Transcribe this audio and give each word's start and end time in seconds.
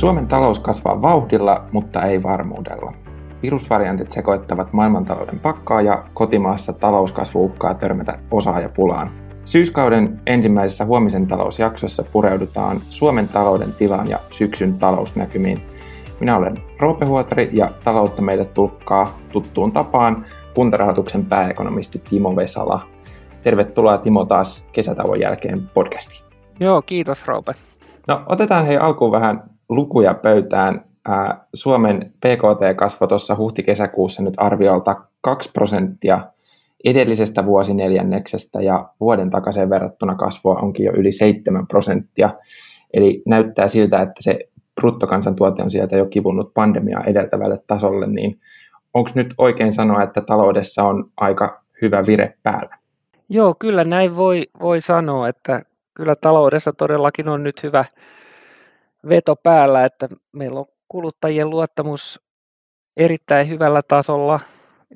Suomen 0.00 0.26
talous 0.26 0.58
kasvaa 0.58 1.02
vauhdilla, 1.02 1.64
mutta 1.72 2.02
ei 2.02 2.22
varmuudella. 2.22 2.92
Virusvariantit 3.42 4.10
sekoittavat 4.10 4.72
maailmantalouden 4.72 5.38
pakkaa 5.38 5.82
ja 5.82 6.04
kotimaassa 6.14 6.72
talouskasvu 6.72 7.44
uhkaa 7.44 7.74
törmätä 7.74 8.18
osaajapulaan. 8.30 9.10
Syyskauden 9.44 10.20
ensimmäisessä 10.26 10.84
huomisen 10.84 11.26
talousjaksossa 11.26 12.02
pureudutaan 12.12 12.80
Suomen 12.90 13.28
talouden 13.28 13.72
tilaan 13.72 14.08
ja 14.08 14.20
syksyn 14.30 14.78
talousnäkymiin. 14.78 15.62
Minä 16.20 16.36
olen 16.36 16.62
Roope 16.78 17.06
Huotari 17.06 17.50
ja 17.52 17.70
taloutta 17.84 18.22
meille 18.22 18.44
tulkkaa 18.44 19.18
tuttuun 19.32 19.72
tapaan 19.72 20.26
kuntarahoituksen 20.54 21.24
pääekonomisti 21.24 22.02
Timo 22.10 22.36
Vesala. 22.36 22.80
Tervetuloa 23.42 23.98
Timo 23.98 24.24
taas 24.24 24.64
kesätauon 24.72 25.20
jälkeen 25.20 25.70
podcastiin. 25.74 26.24
Joo, 26.60 26.82
kiitos 26.82 27.26
Roope. 27.26 27.52
No 28.08 28.22
otetaan 28.26 28.66
hei 28.66 28.76
alkuun 28.78 29.12
vähän 29.12 29.50
lukuja 29.70 30.14
pöytään. 30.14 30.84
Suomen 31.54 32.12
PKT 32.20 32.76
kasvoi 32.76 33.08
tuossa 33.08 33.36
huhti-kesäkuussa 33.36 34.22
nyt 34.22 34.34
arviolta 34.36 34.96
2 35.20 35.50
prosenttia 35.52 36.20
edellisestä 36.84 37.46
vuosineljänneksestä 37.46 38.60
ja 38.60 38.88
vuoden 39.00 39.30
takaisin 39.30 39.70
verrattuna 39.70 40.14
kasvua 40.14 40.54
onkin 40.54 40.86
jo 40.86 40.92
yli 40.92 41.12
7 41.12 41.66
prosenttia. 41.66 42.30
Eli 42.94 43.22
näyttää 43.26 43.68
siltä, 43.68 44.00
että 44.00 44.22
se 44.22 44.38
bruttokansantuote 44.80 45.62
on 45.62 45.70
sieltä 45.70 45.96
jo 45.96 46.06
kivunnut 46.06 46.54
pandemiaa 46.54 47.04
edeltävälle 47.04 47.62
tasolle, 47.66 48.06
niin 48.06 48.40
onko 48.94 49.10
nyt 49.14 49.34
oikein 49.38 49.72
sanoa, 49.72 50.02
että 50.02 50.20
taloudessa 50.20 50.82
on 50.84 51.10
aika 51.16 51.62
hyvä 51.82 52.04
vire 52.06 52.34
päällä? 52.42 52.76
Joo, 53.28 53.54
kyllä 53.58 53.84
näin 53.84 54.16
voi, 54.16 54.46
voi 54.60 54.80
sanoa, 54.80 55.28
että 55.28 55.62
kyllä 55.94 56.14
taloudessa 56.20 56.72
todellakin 56.72 57.28
on 57.28 57.42
nyt 57.42 57.62
hyvä 57.62 57.84
veto 59.08 59.36
päällä, 59.36 59.84
että 59.84 60.08
meillä 60.32 60.60
on 60.60 60.66
kuluttajien 60.88 61.50
luottamus 61.50 62.20
erittäin 62.96 63.48
hyvällä 63.48 63.82
tasolla. 63.88 64.40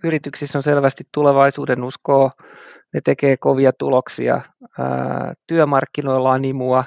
Yrityksissä 0.05 0.59
on 0.59 0.63
selvästi 0.63 1.05
tulevaisuuden 1.13 1.85
uskoa, 1.85 2.31
ne 2.95 3.01
tekee 3.05 3.37
kovia 3.37 3.73
tuloksia, 3.79 4.41
työmarkkinoilla 5.47 6.31
on 6.31 6.45
imua 6.45 6.85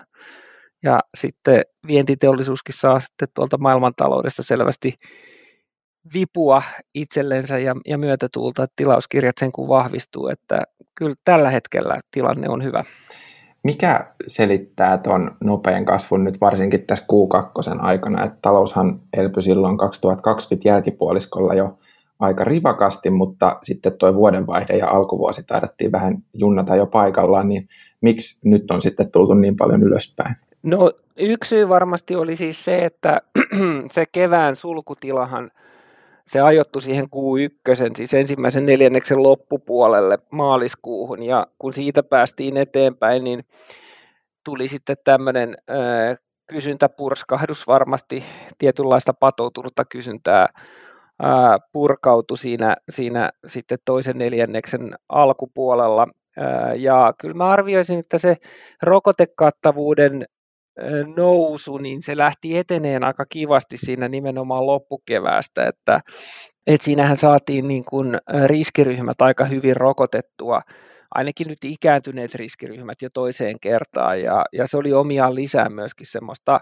ja 0.84 1.00
sitten 1.18 1.62
vientiteollisuuskin 1.88 2.76
saa 2.78 3.00
sitten 3.00 3.28
tuolta 3.34 3.58
maailmantaloudesta 3.58 4.44
selvästi 4.44 4.94
vipua 6.14 6.62
itsellensä 6.94 7.58
ja, 7.58 7.76
ja 7.86 7.98
myötätuulta, 7.98 8.64
että 8.64 8.73
tilauskirjat 8.76 9.38
sen 9.40 9.52
kun 9.52 9.68
vahvistuu, 9.68 10.28
että 10.28 10.64
kyllä 10.95 11.16
tällä 11.23 11.50
hetkellä 11.50 12.00
tilanne 12.12 12.50
on 12.50 12.64
hyvä. 12.64 12.84
Mikä 13.64 14.06
selittää 14.28 14.98
tuon 14.98 15.32
nopean 15.44 15.86
kasvun 15.86 16.24
nyt 16.24 16.42
varsinkin 16.42 16.86
tässä 16.88 17.06
Q2 17.06 17.86
aikana, 17.86 18.26
että 18.26 18.38
taloushan 18.42 19.00
elpyi 19.14 19.42
silloin 19.42 19.78
2020 19.78 20.70
jälkipuoliskolla 20.70 21.54
jo 21.54 21.78
aika 22.20 22.44
rivakasti, 22.44 23.10
mutta 23.10 23.60
sitten 23.64 23.98
tuo 23.98 24.14
vuodenvaihde 24.14 24.78
ja 24.78 24.90
alkuvuosi 24.90 25.44
taidattiin 25.44 25.92
vähän 25.92 26.18
junnata 26.34 26.76
jo 26.76 26.86
paikallaan, 26.86 27.50
niin 27.50 27.68
miksi 28.02 28.50
nyt 28.50 28.72
on 28.72 28.82
sitten 28.82 29.12
tultu 29.12 29.34
niin 29.34 29.56
paljon 29.56 29.84
ylöspäin? 29.84 30.36
No 30.64 30.92
yksi 31.18 31.50
syy 31.50 31.70
varmasti 31.70 32.16
oli 32.16 32.36
siis 32.36 32.66
se, 32.66 32.86
että 32.86 33.22
se 33.92 34.06
kevään 34.12 34.56
sulkutilahan– 34.56 35.52
se 36.31 36.42
ajoittu 36.42 36.80
siihen 36.80 37.06
Q1, 37.06 37.97
siis 37.97 38.14
ensimmäisen 38.14 38.66
neljänneksen 38.66 39.23
loppupuolelle 39.23 40.17
maaliskuuhun, 40.31 41.23
ja 41.23 41.47
kun 41.59 41.73
siitä 41.73 42.03
päästiin 42.03 42.58
eteenpäin, 42.58 43.23
niin 43.23 43.45
tuli 44.44 44.67
sitten 44.67 44.98
tämmöinen 45.03 45.58
kysyntäpurskahdus 46.48 47.67
varmasti, 47.67 48.23
tietynlaista 48.58 49.14
patoutunutta 49.14 49.86
kysyntää 49.86 50.48
ää, 51.22 51.58
purkautui 51.73 52.37
siinä, 52.37 52.76
siinä 52.89 53.30
sitten 53.48 53.77
toisen 53.86 54.17
neljänneksen 54.17 54.95
alkupuolella. 55.10 56.08
Ja 56.76 57.14
kyllä 57.20 57.33
mä 57.33 57.49
arvioisin, 57.49 57.99
että 57.99 58.17
se 58.17 58.36
rokotekattavuuden 58.82 60.26
nousu, 61.15 61.77
niin 61.77 62.02
se 62.02 62.17
lähti 62.17 62.58
eteneen 62.58 63.04
aika 63.04 63.26
kivasti 63.26 63.77
siinä 63.77 64.08
nimenomaan 64.08 64.65
loppukeväästä, 64.65 65.67
että, 65.67 65.99
että 66.67 66.86
siinähän 66.86 67.17
saatiin 67.17 67.67
niin 67.67 67.86
kuin 67.86 68.17
riskiryhmät 68.45 69.21
aika 69.21 69.45
hyvin 69.45 69.76
rokotettua, 69.76 70.61
ainakin 71.16 71.48
nyt 71.48 71.64
ikääntyneet 71.64 72.36
riskiryhmät 72.36 73.02
jo 73.02 73.10
toiseen 73.14 73.60
kertaan, 73.60 74.21
ja, 74.21 74.45
ja 74.54 74.67
se 74.67 74.77
oli 74.77 74.93
omiaan 74.93 75.36
lisää 75.36 75.70
myöskin 75.70 76.08
semmoista 76.08 76.60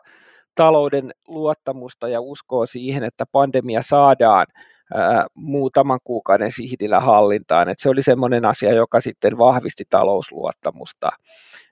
talouden 0.56 1.12
luottamusta 1.28 2.08
ja 2.08 2.22
uskoa 2.22 2.66
siihen, 2.66 3.04
että 3.04 3.26
pandemia 3.32 3.82
saadaan 3.82 4.46
ää, 4.94 5.28
muutaman 5.34 6.00
kuukauden 6.04 6.52
sihdillä 6.52 7.00
hallintaan. 7.00 7.70
Et 7.70 7.80
se 7.80 7.90
oli 7.90 8.04
semmoinen 8.04 8.46
asia, 8.46 8.74
joka 8.74 9.02
sitten 9.02 9.38
vahvisti 9.38 9.84
talousluottamusta. 9.90 11.10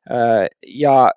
Ää, 0.09 0.47
ja 0.67 1.11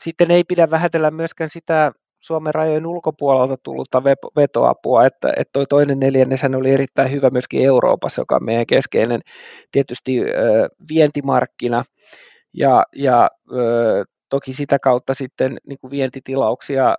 sitten 0.00 0.30
ei 0.30 0.44
pidä 0.44 0.70
vähätellä 0.70 1.10
myöskään 1.10 1.50
sitä 1.50 1.92
Suomen 2.20 2.54
rajojen 2.54 2.86
ulkopuolelta 2.86 3.56
tullutta 3.62 4.04
vetoapua, 4.36 5.06
että, 5.06 5.32
että 5.36 5.52
toi 5.52 5.66
toinen 5.66 6.00
neljänneshän 6.00 6.54
oli 6.54 6.70
erittäin 6.70 7.12
hyvä 7.12 7.30
myöskin 7.30 7.64
Euroopassa, 7.64 8.20
joka 8.20 8.36
on 8.36 8.44
meidän 8.44 8.66
keskeinen 8.66 9.20
tietysti 9.72 10.22
ö, 10.22 10.68
vientimarkkina, 10.90 11.84
ja, 12.54 12.84
ja 12.96 13.30
ö, 13.52 14.04
toki 14.28 14.52
sitä 14.52 14.78
kautta 14.78 15.14
sitten 15.14 15.56
niin 15.68 15.78
kuin 15.78 15.90
vientitilauksia 15.90 16.96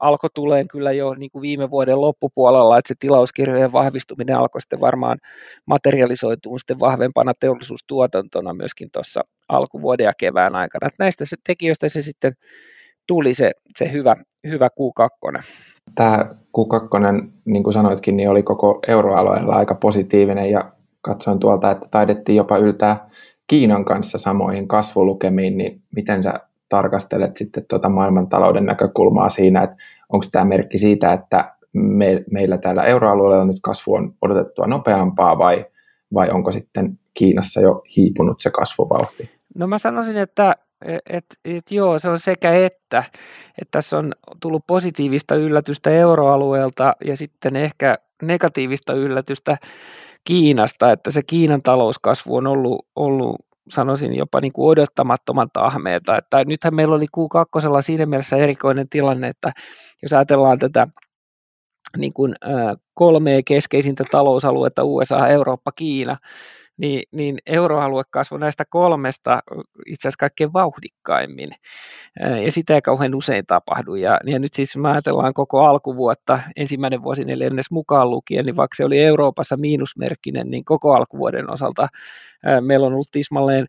alkoi 0.00 0.30
tuleen 0.34 0.68
kyllä 0.68 0.92
jo 0.92 1.14
niin 1.14 1.30
kuin 1.30 1.42
viime 1.42 1.70
vuoden 1.70 2.00
loppupuolella, 2.00 2.78
että 2.78 2.88
se 2.88 2.94
tilauskirjojen 3.00 3.72
vahvistuminen 3.72 4.36
alkoi 4.36 4.60
sitten 4.60 4.80
varmaan 4.80 5.18
materialisoitua 5.66 6.58
sitten 6.58 6.80
vahvempana 6.80 7.32
teollisuustuotantona 7.40 8.54
myöskin 8.54 8.90
tuossa 8.92 9.20
alkuvuoden 9.48 10.04
ja 10.04 10.12
kevään 10.18 10.54
aikana. 10.54 10.86
Että 10.86 11.04
näistä 11.04 11.24
se 11.24 11.36
tekijöistä 11.46 11.88
se 11.88 12.02
sitten 12.02 12.32
tuli 13.06 13.34
se, 13.34 13.50
se 13.78 13.92
hyvä, 13.92 14.16
hyvä 14.48 14.68
Q2. 14.68 15.42
Tämä 15.94 16.34
Q2, 16.58 17.28
niin 17.44 17.62
kuin 17.62 17.74
sanoitkin, 17.74 18.16
niin 18.16 18.30
oli 18.30 18.42
koko 18.42 18.80
euroalueella 18.88 19.56
aika 19.56 19.74
positiivinen 19.74 20.50
ja 20.50 20.72
katsoin 21.00 21.38
tuolta, 21.38 21.70
että 21.70 21.88
taidettiin 21.90 22.36
jopa 22.36 22.58
yltää 22.58 23.10
Kiinan 23.46 23.84
kanssa 23.84 24.18
samoihin 24.18 24.68
kasvulukemiin, 24.68 25.58
niin 25.58 25.82
miten 25.96 26.22
sä 26.22 26.40
tarkastelet 26.68 27.36
sitten 27.36 27.64
tuota 27.68 27.88
maailmantalouden 27.88 28.66
näkökulmaa 28.66 29.28
siinä, 29.28 29.62
että 29.62 29.76
onko 30.08 30.26
tämä 30.32 30.44
merkki 30.44 30.78
siitä, 30.78 31.12
että 31.12 31.54
me, 31.72 32.24
meillä 32.30 32.58
täällä 32.58 32.84
euroalueella 32.84 33.44
nyt 33.44 33.60
kasvu 33.62 33.94
on 33.94 34.14
odotettua 34.22 34.66
nopeampaa 34.66 35.38
vai, 35.38 35.64
vai 36.14 36.30
onko 36.30 36.52
sitten 36.52 36.98
Kiinassa 37.14 37.60
jo 37.60 37.82
hiipunut 37.96 38.40
se 38.40 38.50
kasvuvauhti? 38.50 39.35
No 39.56 39.66
mä 39.66 39.78
sanoisin, 39.78 40.16
että 40.16 40.54
et, 41.10 41.24
et 41.44 41.70
joo, 41.70 41.98
se 41.98 42.08
on 42.08 42.20
sekä 42.20 42.54
että, 42.54 43.04
että 43.58 43.70
tässä 43.70 43.98
on 43.98 44.12
tullut 44.40 44.66
positiivista 44.66 45.34
yllätystä 45.34 45.90
euroalueelta 45.90 46.96
ja 47.04 47.16
sitten 47.16 47.56
ehkä 47.56 47.98
negatiivista 48.22 48.92
yllätystä 48.92 49.56
Kiinasta, 50.24 50.92
että 50.92 51.10
se 51.10 51.22
Kiinan 51.22 51.62
talouskasvu 51.62 52.36
on 52.36 52.46
ollut, 52.46 52.86
ollut 52.96 53.36
sanoisin 53.70 54.14
jopa 54.14 54.40
niin 54.40 54.52
kuin 54.52 54.68
odottamattoman 54.68 55.48
tahmeeta. 55.52 56.16
Että 56.16 56.44
nythän 56.44 56.74
meillä 56.74 56.94
oli 56.94 57.06
Q2 57.16 57.82
siinä 57.82 58.06
mielessä 58.06 58.36
erikoinen 58.36 58.88
tilanne, 58.88 59.28
että 59.28 59.52
jos 60.02 60.12
ajatellaan 60.12 60.58
tätä 60.58 60.88
niin 61.96 62.12
kuin, 62.14 62.34
kolmea 62.94 63.40
keskeisintä 63.44 64.04
talousaluetta, 64.10 64.84
USA, 64.84 65.26
Eurooppa, 65.26 65.72
Kiina, 65.72 66.16
niin, 66.76 67.02
niin 67.12 67.38
euroalue 67.46 68.02
kasvoi 68.10 68.40
näistä 68.40 68.64
kolmesta 68.70 69.40
itse 69.86 70.08
asiassa 70.08 70.18
kaikkein 70.18 70.52
vauhdikkaimmin. 70.52 71.50
Ja 72.44 72.52
sitä 72.52 72.74
ei 72.74 72.82
kauhean 72.82 73.14
usein 73.14 73.46
tapahdu. 73.46 73.94
Ja, 73.94 74.20
ja 74.24 74.38
nyt 74.38 74.54
siis 74.54 74.76
me 74.76 74.90
ajatellaan 74.90 75.34
koko 75.34 75.64
alkuvuotta, 75.64 76.40
ensimmäinen 76.56 77.02
vuosi 77.02 77.24
neljännes 77.24 77.70
mukaan 77.70 78.10
lukien, 78.10 78.46
niin 78.46 78.56
vaikka 78.56 78.76
se 78.76 78.84
oli 78.84 79.04
Euroopassa 79.04 79.56
miinusmerkkinen, 79.56 80.50
niin 80.50 80.64
koko 80.64 80.94
alkuvuoden 80.94 81.50
osalta 81.50 81.88
meillä 82.60 82.86
on 82.86 82.92
ollut 82.92 83.10
tismalleen 83.12 83.66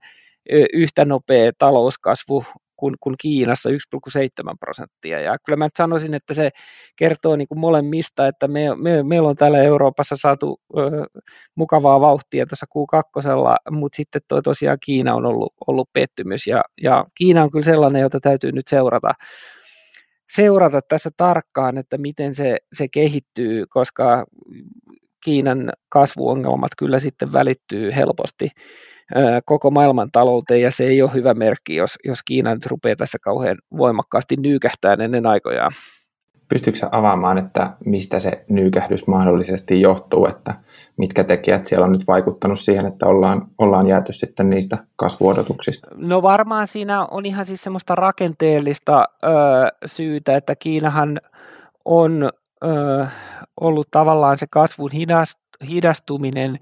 yhtä 0.74 1.06
nopea 1.06 1.51
talouskasvu 1.59 2.45
kuin, 2.77 2.95
kuin 3.00 3.15
Kiinassa 3.21 3.69
1,7 3.69 3.75
prosenttia. 4.59 5.19
Ja 5.19 5.38
kyllä 5.45 5.57
mä 5.57 5.65
nyt 5.65 5.75
sanoisin, 5.77 6.13
että 6.13 6.33
se 6.33 6.50
kertoo 6.95 7.35
niin 7.35 7.47
kuin 7.47 7.59
molemmista, 7.59 8.27
että 8.27 8.47
me, 8.47 8.75
me, 8.75 9.03
meillä 9.03 9.29
on 9.29 9.35
täällä 9.35 9.63
Euroopassa 9.63 10.15
saatu 10.18 10.62
ö, 10.77 10.81
mukavaa 11.56 12.01
vauhtia 12.01 12.45
tuossa 12.45 12.65
Q2, 12.65 13.71
mutta 13.71 13.95
sitten 13.95 14.21
toi 14.27 14.41
tosiaan 14.41 14.77
Kiina 14.85 15.15
on 15.15 15.25
ollut, 15.25 15.53
ollut 15.68 15.89
pettymys. 15.94 16.47
Ja, 16.47 16.63
ja 16.81 17.06
Kiina 17.15 17.44
on 17.44 17.51
kyllä 17.51 17.65
sellainen, 17.65 18.01
jota 18.01 18.19
täytyy 18.19 18.51
nyt 18.51 18.68
seurata 18.68 19.13
seurata 20.35 20.81
tässä 20.81 21.09
tarkkaan, 21.18 21.77
että 21.77 21.97
miten 21.97 22.35
se, 22.35 22.57
se 22.73 22.88
kehittyy, 22.88 23.65
koska 23.69 24.25
Kiinan 25.23 25.71
kasvuongelmat 25.89 26.71
kyllä 26.77 27.00
sitten 27.00 27.33
välittyy 27.33 27.95
helposti 27.95 28.50
koko 29.45 29.71
maailman 29.71 30.09
talouteen, 30.12 30.62
ja 30.62 30.71
se 30.71 30.83
ei 30.83 31.01
ole 31.01 31.13
hyvä 31.13 31.33
merkki, 31.33 31.75
jos, 31.75 32.00
jos 32.06 32.24
Kiina 32.24 32.54
nyt 32.54 32.65
rupeaa 32.65 32.95
tässä 32.95 33.18
kauhean 33.21 33.57
voimakkaasti 33.77 34.36
nyykähtään 34.36 35.01
ennen 35.01 35.25
aikojaan. 35.25 35.71
Pystyykö 36.50 36.80
avaamaan, 36.92 37.38
että 37.38 37.74
mistä 37.86 38.19
se 38.19 38.45
nyykähdys 38.50 39.07
mahdollisesti 39.07 39.81
johtuu, 39.81 40.25
että 40.25 40.56
mitkä 40.98 41.24
tekijät 41.24 41.65
siellä 41.65 41.86
on 41.86 41.92
nyt 41.92 42.07
vaikuttanut 42.07 42.59
siihen, 42.59 42.86
että 42.86 43.06
ollaan, 43.06 43.48
ollaan 43.57 43.88
jääty 43.88 44.13
sitten 44.13 44.50
niistä 44.50 44.77
kasvuodotuksista? 44.95 45.88
No 45.95 46.21
varmaan 46.21 46.68
siinä 46.68 47.06
on 47.06 47.25
ihan 47.25 47.45
siis 47.45 47.63
semmoista 47.63 47.95
rakenteellista 47.95 49.06
ö, 49.24 49.27
syytä, 49.86 50.36
että 50.36 50.56
Kiinahan 50.56 51.21
on 51.86 52.30
ö, 52.63 53.06
ollut 53.62 53.88
tavallaan 53.92 54.38
se 54.38 54.45
kasvun 54.50 54.92
hidastuminen 55.69 56.59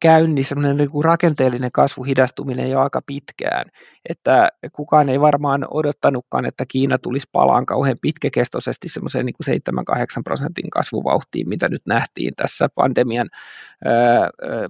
käynnissä 0.00 0.48
semmoinen 0.48 0.76
niin 0.76 1.04
rakenteellinen 1.04 1.72
kasvu 1.72 2.02
hidastuminen 2.02 2.70
jo 2.70 2.80
aika 2.80 3.02
pitkään, 3.06 3.70
että 4.08 4.48
kukaan 4.72 5.08
ei 5.08 5.20
varmaan 5.20 5.66
odottanutkaan, 5.70 6.44
että 6.44 6.64
Kiina 6.68 6.98
tulisi 6.98 7.28
palaan 7.32 7.66
kauhean 7.66 7.96
pitkäkestoisesti 8.02 8.88
semmoiseen 8.88 9.26
niin 9.26 9.60
7-8 9.90 10.22
prosentin 10.24 10.70
kasvuvauhtiin, 10.70 11.48
mitä 11.48 11.68
nyt 11.68 11.82
nähtiin 11.86 12.34
tässä 12.36 12.68
pandemian, 12.74 13.28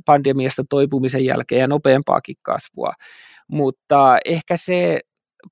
pandemiasta 0.04 0.64
toipumisen 0.70 1.24
jälkeen 1.24 1.60
ja 1.60 1.68
nopeampaakin 1.68 2.36
kasvua, 2.42 2.92
mutta 3.48 4.18
ehkä 4.24 4.56
se 4.56 5.00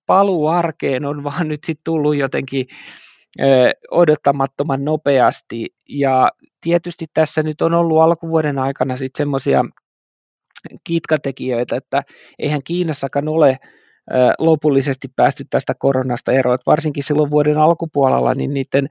paluu 0.07 0.47
arkeen 0.47 1.05
on 1.05 1.25
vaan 1.25 1.49
nyt 1.49 1.65
sitten 1.65 1.85
tullut 1.85 2.17
jotenkin 2.17 2.67
odottamattoman 3.91 4.85
nopeasti 4.85 5.67
ja 5.89 6.31
tietysti 6.61 7.07
tässä 7.15 7.43
nyt 7.43 7.63
on 7.63 7.75
ollut 7.75 8.01
alkuvuoden 8.01 8.59
aikana 8.59 8.97
sitten 8.97 9.19
semmoisia 9.19 9.65
kitkatekijöitä, 10.85 11.77
että 11.77 12.03
eihän 12.39 12.61
Kiinassakaan 12.65 13.29
ole 13.29 13.59
lopullisesti 14.39 15.09
päästy 15.17 15.45
tästä 15.51 15.75
koronasta 15.75 16.33
eroon. 16.33 16.59
varsinkin 16.67 17.03
silloin 17.03 17.31
vuoden 17.31 17.59
alkupuolella, 17.59 18.35
niin 18.35 18.55
niiden 18.55 18.89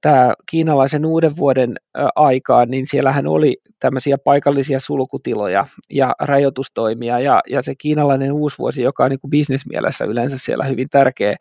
tämä 0.00 0.34
kiinalaisen 0.50 1.06
uuden 1.06 1.36
vuoden 1.36 1.74
aikaan, 2.16 2.70
niin 2.70 2.86
siellähän 2.86 3.26
oli 3.26 3.56
tämmöisiä 3.80 4.18
paikallisia 4.18 4.80
sulkutiloja 4.80 5.66
ja 5.90 6.14
rajoitustoimia, 6.20 7.20
ja, 7.20 7.40
ja 7.50 7.62
se 7.62 7.74
kiinalainen 7.74 8.34
vuosi, 8.58 8.82
joka 8.82 9.04
on 9.04 9.10
niin 9.10 9.20
kuin 9.20 9.30
bisnesmielessä 9.30 10.04
yleensä 10.04 10.38
siellä 10.38 10.64
hyvin 10.64 10.88
tärkeä 10.90 11.36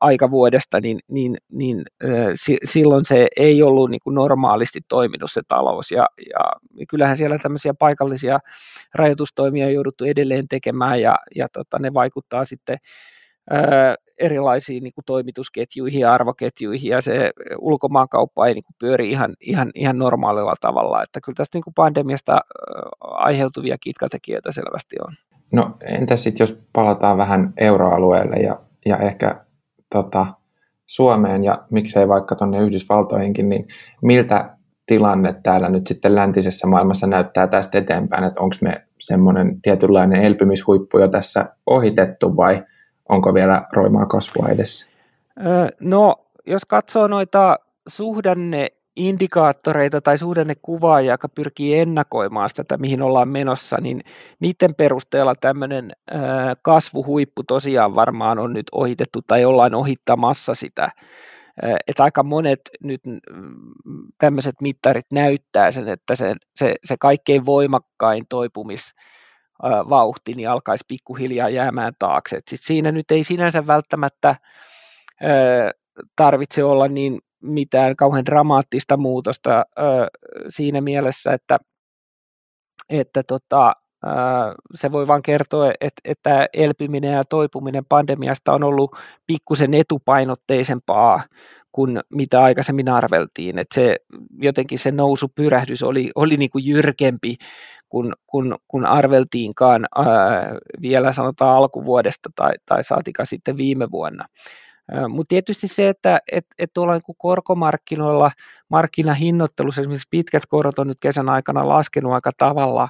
aika 0.00 0.30
vuodesta, 0.30 0.80
niin, 0.80 0.98
niin, 1.08 1.36
niin 1.52 1.82
silloin 2.64 3.04
se 3.04 3.28
ei 3.36 3.62
ollut 3.62 3.90
niin 3.90 4.00
kuin 4.04 4.14
normaalisti 4.14 4.80
toiminut 4.88 5.30
se 5.32 5.42
talous, 5.48 5.90
ja, 5.90 6.06
ja 6.30 6.36
kyllähän 6.88 7.16
siellä 7.16 7.38
tämmöisiä 7.38 7.74
paikallisia 7.74 8.38
rajoitustoimia 8.94 9.66
on 9.66 9.74
jouduttu 9.74 10.04
edelleen 10.04 10.48
tekemään, 10.48 11.00
ja, 11.00 11.16
ja 11.34 11.48
tota, 11.52 11.78
ne 11.78 11.94
vaikuttaa 11.94 12.44
sitten 12.44 12.78
erilaisiin 14.18 14.82
niin 14.82 14.92
kuin 14.94 15.04
toimitusketjuihin 15.04 16.00
ja 16.00 16.12
arvoketjuihin, 16.12 16.90
ja 16.90 17.00
se 17.00 17.30
ulkomaankauppa 17.58 18.46
ei 18.46 18.54
niin 18.54 18.64
kuin 18.64 18.76
pyöri 18.78 19.08
ihan, 19.10 19.34
ihan, 19.40 19.70
ihan 19.74 19.98
normaalilla 19.98 20.54
tavalla, 20.60 21.02
että 21.02 21.20
kyllä 21.20 21.36
tästä 21.36 21.56
niin 21.56 21.64
kuin 21.64 21.74
pandemiasta 21.74 22.40
aiheutuvia 23.00 23.76
kitkatekijöitä 23.80 24.52
selvästi 24.52 24.96
on. 25.06 25.12
No 25.52 25.76
entä 25.84 26.16
sitten 26.16 26.44
jos 26.44 26.62
palataan 26.72 27.18
vähän 27.18 27.52
euroalueelle 27.56 28.36
ja, 28.36 28.60
ja 28.86 28.96
ehkä 28.96 29.44
tota, 29.92 30.26
Suomeen 30.86 31.44
ja 31.44 31.64
miksei 31.70 32.08
vaikka 32.08 32.34
tuonne 32.34 32.60
Yhdysvaltoihinkin, 32.60 33.48
niin 33.48 33.68
miltä 34.02 34.56
tilanne 34.86 35.34
täällä 35.42 35.68
nyt 35.68 35.86
sitten 35.86 36.14
läntisessä 36.14 36.66
maailmassa 36.66 37.06
näyttää 37.06 37.46
tästä 37.46 37.78
eteenpäin, 37.78 38.24
että 38.24 38.40
onko 38.40 38.56
me 38.62 38.84
semmoinen 38.98 39.62
tietynlainen 39.62 40.22
elpymishuippu 40.22 40.98
jo 40.98 41.08
tässä 41.08 41.46
ohitettu 41.66 42.36
vai 42.36 42.64
onko 43.08 43.34
vielä 43.34 43.62
roimaa 43.72 44.06
kasvua 44.06 44.48
edessä? 44.48 44.90
No, 45.80 46.16
jos 46.46 46.64
katsoo 46.64 47.06
noita 47.06 47.58
suhdanne 47.88 48.68
indikaattoreita 48.96 50.00
tai 50.00 50.18
suhdannekuvaajia, 50.18 51.12
joka 51.12 51.28
pyrkii 51.28 51.78
ennakoimaan 51.78 52.48
sitä, 52.48 52.76
mihin 52.76 53.02
ollaan 53.02 53.28
menossa, 53.28 53.76
niin 53.80 54.00
niiden 54.40 54.74
perusteella 54.74 55.34
tämmöinen 55.40 55.92
kasvuhuippu 56.62 57.42
tosiaan 57.42 57.94
varmaan 57.94 58.38
on 58.38 58.52
nyt 58.52 58.66
ohitettu 58.72 59.22
tai 59.26 59.44
ollaan 59.44 59.74
ohittamassa 59.74 60.54
sitä. 60.54 60.90
Että 61.86 62.04
aika 62.04 62.22
monet 62.22 62.60
nyt 62.82 63.00
mm, 63.06 63.20
tämmöiset 64.18 64.54
mittarit 64.60 65.06
näyttää 65.12 65.70
sen, 65.70 65.88
että 65.88 66.16
se, 66.16 66.34
se, 66.56 66.74
se 66.84 66.96
kaikkein 67.00 67.46
voimakkain 67.46 68.24
toipumis 68.28 68.94
vauhti 69.62 70.34
niin 70.34 70.50
alkaisi 70.50 70.84
pikkuhiljaa 70.88 71.48
jäämään 71.48 71.92
taakse. 71.98 72.40
Sit 72.48 72.60
siinä 72.62 72.92
nyt 72.92 73.10
ei 73.10 73.24
sinänsä 73.24 73.66
välttämättä 73.66 74.36
tarvitse 76.16 76.64
olla 76.64 76.88
niin 76.88 77.18
mitään 77.42 77.96
kauhean 77.96 78.26
dramaattista 78.26 78.96
muutosta 78.96 79.64
siinä 80.48 80.80
mielessä, 80.80 81.32
että, 81.32 81.58
että 82.90 83.22
tota, 83.22 83.74
se 84.74 84.92
voi 84.92 85.06
vain 85.06 85.22
kertoa, 85.22 85.72
että, 85.80 86.46
elpyminen 86.52 87.12
ja 87.12 87.24
toipuminen 87.24 87.84
pandemiasta 87.88 88.52
on 88.52 88.64
ollut 88.64 88.96
pikkusen 89.26 89.74
etupainotteisempaa 89.74 91.22
kuin 91.72 92.00
mitä 92.10 92.42
aikaisemmin 92.42 92.88
arveltiin. 92.88 93.58
Että 93.58 93.74
se, 93.74 93.96
jotenkin 94.40 94.78
se 94.78 94.90
nousupyrähdys 94.90 95.82
oli, 95.82 96.10
oli 96.14 96.36
niin 96.36 96.50
kuin 96.50 96.66
jyrkempi 96.66 97.36
kun, 97.88 98.12
kun, 98.26 98.56
kun 98.68 98.86
arveltiinkaan 98.86 99.86
ää, 99.96 100.54
vielä 100.80 101.12
sanotaan 101.12 101.56
alkuvuodesta 101.56 102.30
tai, 102.36 102.52
tai 102.66 102.84
saatika 102.84 103.24
sitten 103.24 103.56
viime 103.56 103.90
vuonna. 103.90 104.26
Mutta 105.08 105.28
tietysti 105.28 105.68
se, 105.68 105.88
että 105.88 106.20
et, 106.32 106.46
et 106.58 106.70
tuolla 106.74 106.92
niin 106.92 107.16
korkomarkkinoilla, 107.18 108.30
markkinahinnoittelussa 108.68 109.80
esimerkiksi 109.80 110.08
pitkät 110.10 110.42
korot 110.46 110.78
on 110.78 110.86
nyt 110.86 110.98
kesän 111.00 111.28
aikana 111.28 111.68
laskenut 111.68 112.12
aika 112.12 112.30
tavalla, 112.36 112.88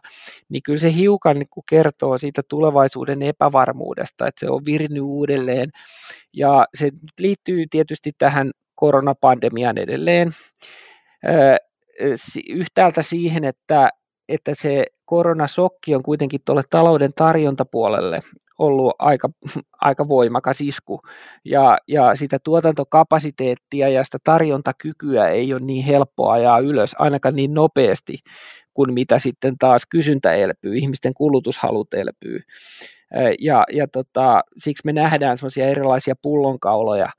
niin 0.49 0.63
kyllä 0.63 0.79
se 0.79 0.95
hiukan 0.95 1.39
niin 1.39 1.49
kertoo 1.69 2.19
siitä 2.19 2.43
tulevaisuuden 2.49 3.23
epävarmuudesta, 3.23 4.27
että 4.27 4.41
se 4.41 4.51
on 4.51 4.65
virnyt 4.65 5.03
uudelleen. 5.03 5.71
Ja 6.33 6.67
se 6.75 6.91
liittyy 7.19 7.67
tietysti 7.71 8.13
tähän 8.19 8.51
koronapandemiaan 8.75 9.79
edelleen. 9.79 10.33
Yhtäältä 12.49 13.03
siihen, 13.03 13.45
että, 13.45 13.91
että 14.29 14.55
se 14.55 14.87
koronasokki 15.05 15.95
on 15.95 16.03
kuitenkin 16.03 16.41
tuolle 16.45 16.63
talouden 16.71 17.13
tarjontapuolelle 17.15 18.21
ollut 18.59 18.95
aika, 18.99 19.31
aika 19.81 20.09
voimakas 20.09 20.61
isku, 20.61 21.01
ja, 21.45 21.79
ja 21.89 22.17
sitä 22.17 22.39
tuotantokapasiteettia 22.45 23.89
ja 23.89 24.05
sitä 24.05 24.19
tarjontakykyä 24.25 25.29
ei 25.29 25.53
ole 25.53 25.61
niin 25.65 25.85
helppoa 25.85 26.33
ajaa 26.33 26.59
ylös, 26.59 26.97
ainakaan 26.99 27.37
niin 27.37 27.55
nopeasti 27.55 28.19
kuin 28.75 28.95
mitä 28.95 29.19
sitten 29.19 29.59
taas 29.59 29.83
kysyntä 29.91 30.33
elpyy, 30.33 30.77
ihmisten 30.77 31.15
kulutushalut 31.15 31.95
elpyy. 31.95 32.41
Ja, 33.41 33.65
ja 33.73 33.89
tota, 33.89 34.43
siksi 34.59 34.83
me 34.85 34.93
nähdään 34.93 35.39
sellaisia 35.39 35.67
erilaisia 35.67 36.15
pullonkauloja, 36.23 37.11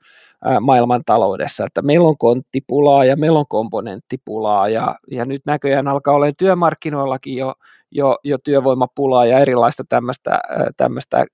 maailmantaloudessa, 0.60 1.64
että 1.64 1.82
meillä 1.82 2.08
on 2.08 2.18
konttipulaa 2.18 3.04
ja 3.04 3.16
meillä 3.16 3.38
on 3.38 3.48
komponenttipulaa 3.48 4.68
ja, 4.68 4.98
ja 5.10 5.24
nyt 5.24 5.42
näköjään 5.46 5.88
alkaa 5.88 6.14
olla 6.14 6.26
työmarkkinoillakin 6.38 7.36
jo, 7.36 7.54
jo, 7.90 8.18
jo 8.24 8.38
työvoimapulaa 8.38 9.26
ja 9.26 9.38
erilaista 9.38 9.84
tämmöistä, 9.88 10.40
tämmöistä 10.76 11.26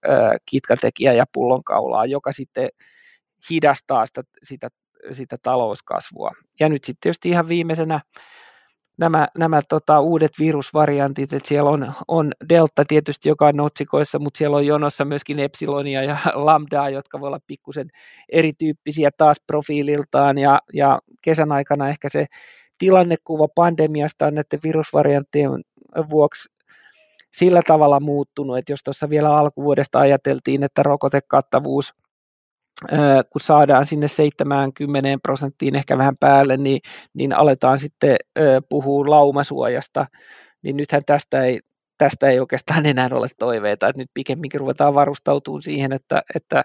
kitkatekijää 0.46 1.14
ja 1.14 1.24
pullonkaulaa, 1.32 2.06
joka 2.06 2.32
sitten 2.32 2.68
hidastaa 3.50 4.06
sitä, 4.06 4.22
sitä, 4.42 4.68
sitä 5.12 5.36
talouskasvua. 5.42 6.30
Ja 6.60 6.68
nyt 6.68 6.84
sitten 6.84 7.00
tietysti 7.00 7.28
ihan 7.28 7.48
viimeisenä 7.48 8.00
nämä, 8.98 9.28
nämä 9.38 9.60
tota, 9.68 10.00
uudet 10.00 10.32
virusvariantit, 10.38 11.32
että 11.32 11.48
siellä 11.48 11.70
on, 11.70 11.92
on 12.08 12.32
Delta 12.48 12.84
tietysti, 12.88 13.28
joka 13.28 13.46
on 13.46 13.60
otsikoissa, 13.60 14.18
mutta 14.18 14.38
siellä 14.38 14.56
on 14.56 14.66
jonossa 14.66 15.04
myöskin 15.04 15.38
Epsilonia 15.38 16.02
ja 16.02 16.16
Lambdaa, 16.34 16.90
jotka 16.90 17.20
voi 17.20 17.26
olla 17.26 17.40
pikkusen 17.46 17.90
erityyppisiä 18.32 19.10
taas 19.18 19.36
profiililtaan, 19.46 20.38
ja, 20.38 20.60
ja 20.72 20.98
kesän 21.22 21.52
aikana 21.52 21.88
ehkä 21.88 22.08
se 22.08 22.26
tilannekuva 22.78 23.48
pandemiasta 23.48 24.26
on 24.26 24.34
näiden 24.34 24.60
virusvarianttien 24.62 25.50
vuoksi 26.10 26.48
sillä 27.32 27.62
tavalla 27.66 28.00
muuttunut, 28.00 28.58
että 28.58 28.72
jos 28.72 28.82
tuossa 28.84 29.10
vielä 29.10 29.36
alkuvuodesta 29.36 29.98
ajateltiin, 29.98 30.62
että 30.62 30.82
rokotekattavuus– 30.82 31.92
kun 33.30 33.40
saadaan 33.40 33.86
sinne 33.86 34.08
70 34.08 35.08
prosenttiin 35.22 35.74
ehkä 35.74 35.98
vähän 35.98 36.16
päälle, 36.16 36.56
niin, 36.56 36.80
niin 37.14 37.32
aletaan 37.32 37.80
sitten 37.80 38.16
puhua 38.68 39.10
laumasuojasta, 39.10 40.06
niin 40.62 40.76
nythän 40.76 41.02
tästä 41.06 41.42
ei, 41.42 41.60
tästä 41.98 42.28
ei 42.28 42.40
oikeastaan 42.40 42.86
enää 42.96 43.08
ole 43.12 43.28
toiveita, 43.38 43.88
että 43.88 44.02
nyt 44.02 44.10
pikemminkin 44.14 44.60
ruvetaan 44.60 44.94
varustautumaan 44.94 45.62
siihen, 45.62 45.92
että, 45.92 46.22
että 46.34 46.64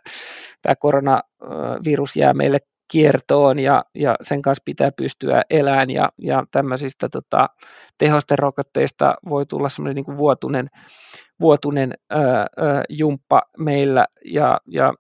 tämä 0.62 0.75
koronavirus 0.75 2.15
jää 2.15 2.34
meille 2.34 2.60
kiertoon 2.91 3.60
ja, 3.60 3.86
ja 3.96 4.15
sen 4.24 4.41
kanssa 4.41 4.62
pitää 4.65 4.91
pystyä 4.91 5.41
elämään. 5.50 5.89
Ja, 5.89 6.10
ja 6.18 6.44
tämmöisistä 6.51 7.10
tota, 7.10 7.50
tehosten 7.98 8.39
rokotteista 8.39 9.15
voi 9.30 9.46
tulla 9.46 9.70
semmoinen 9.70 10.03
niin 10.08 10.18
vuotuinen, 10.18 10.70
vuotuinen 11.41 11.93
ää, 12.10 12.21
ää, 12.21 12.48
jumppa 12.89 13.41
meillä 13.57 14.05
ja, 14.25 14.60
ja 14.67 14.93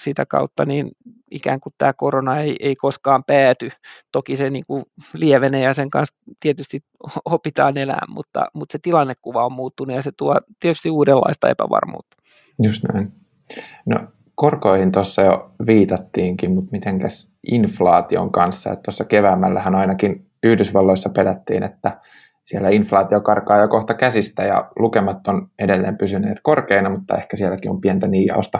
sitä 0.00 0.26
kautta 0.26 0.64
niin 0.64 0.90
ikään 1.30 1.60
kuin 1.60 1.74
tämä 1.78 1.92
korona 1.92 2.38
ei, 2.38 2.56
ei 2.60 2.76
koskaan 2.76 3.24
pääty. 3.24 3.70
Toki 4.12 4.36
se 4.36 4.50
niin 4.50 4.64
kuin 4.66 4.84
lievenee 5.14 5.62
ja 5.62 5.74
sen 5.74 5.90
kanssa 5.90 6.16
tietysti 6.40 6.80
opitaan 7.24 7.78
elää, 7.78 8.02
mutta, 8.08 8.46
mutta 8.54 8.72
se 8.72 8.78
tilannekuva 8.82 9.46
on 9.46 9.52
muuttunut 9.52 9.96
ja 9.96 10.02
se 10.02 10.10
tuo 10.16 10.40
tietysti 10.60 10.90
uudenlaista 10.90 11.48
epävarmuutta. 11.48 12.16
Just 12.62 12.84
näin. 12.92 13.12
No 13.86 14.00
korkoihin 14.34 14.92
tuossa 14.92 15.22
jo 15.22 15.50
viitattiinkin, 15.66 16.50
mutta 16.50 16.72
mitenkäs 16.72 17.32
inflaation 17.52 18.32
kanssa, 18.32 18.72
että 18.72 18.82
tuossa 18.82 19.04
keväämällähän 19.04 19.74
ainakin 19.74 20.26
Yhdysvalloissa 20.42 21.08
pelättiin, 21.08 21.62
että 21.62 22.00
siellä 22.44 22.68
inflaatio 22.68 23.20
karkaa 23.20 23.60
jo 23.60 23.68
kohta 23.68 23.94
käsistä 23.94 24.44
ja 24.44 24.70
lukemat 24.78 25.28
on 25.28 25.48
edelleen 25.58 25.98
pysyneet 25.98 26.38
korkeina, 26.42 26.90
mutta 26.90 27.16
ehkä 27.16 27.36
sielläkin 27.36 27.70
on 27.70 27.80
pientä 27.80 28.08
niiausta 28.08 28.58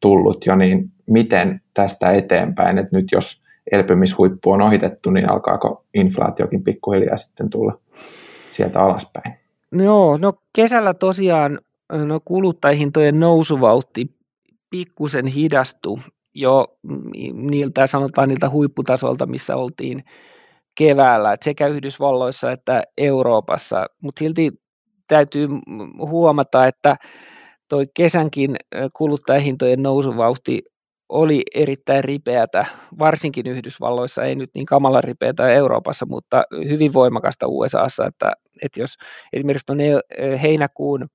tullut 0.00 0.46
jo, 0.46 0.56
niin 0.56 0.90
miten 1.06 1.60
tästä 1.74 2.12
eteenpäin, 2.12 2.78
että 2.78 2.96
nyt 2.96 3.06
jos 3.12 3.42
elpymishuippu 3.72 4.50
on 4.50 4.62
ohitettu, 4.62 5.10
niin 5.10 5.32
alkaako 5.32 5.84
inflaatiokin 5.94 6.64
pikkuhiljaa 6.64 7.16
sitten 7.16 7.50
tulla 7.50 7.78
sieltä 8.48 8.80
alaspäin? 8.80 9.34
No 9.70 10.16
no 10.16 10.32
kesällä 10.52 10.94
tosiaan 10.94 11.58
no 11.92 12.20
kuluttajahintojen 12.24 13.20
nousuvauhti 13.20 14.10
pikkusen 14.70 15.26
hidastui 15.26 15.98
jo 16.34 16.78
niiltä, 17.32 17.86
sanotaan 17.86 18.28
niiltä 18.28 18.50
huipputasolta, 18.50 19.26
missä 19.26 19.56
oltiin 19.56 20.04
keväällä, 20.78 21.32
että 21.32 21.44
sekä 21.44 21.66
Yhdysvalloissa 21.66 22.50
että 22.50 22.82
Euroopassa, 22.98 23.86
mutta 24.02 24.18
silti 24.18 24.50
täytyy 25.08 25.48
huomata, 25.98 26.66
että 26.66 26.96
toi 27.68 27.86
kesänkin 27.94 28.56
kuluttajahintojen 28.92 29.82
nousuvauhti 29.82 30.62
oli 31.08 31.42
erittäin 31.54 32.04
ripeätä, 32.04 32.66
varsinkin 32.98 33.46
Yhdysvalloissa, 33.46 34.24
ei 34.24 34.34
nyt 34.34 34.50
niin 34.54 34.66
kamala 34.66 35.00
ripeätä 35.00 35.48
Euroopassa, 35.48 36.06
mutta 36.06 36.42
hyvin 36.68 36.92
voimakasta 36.92 37.46
USAssa, 37.48 38.06
että, 38.06 38.32
että 38.62 38.80
jos 38.80 38.94
esimerkiksi 39.32 39.66
tuonne 39.66 39.84
heinäkuun 40.42 41.06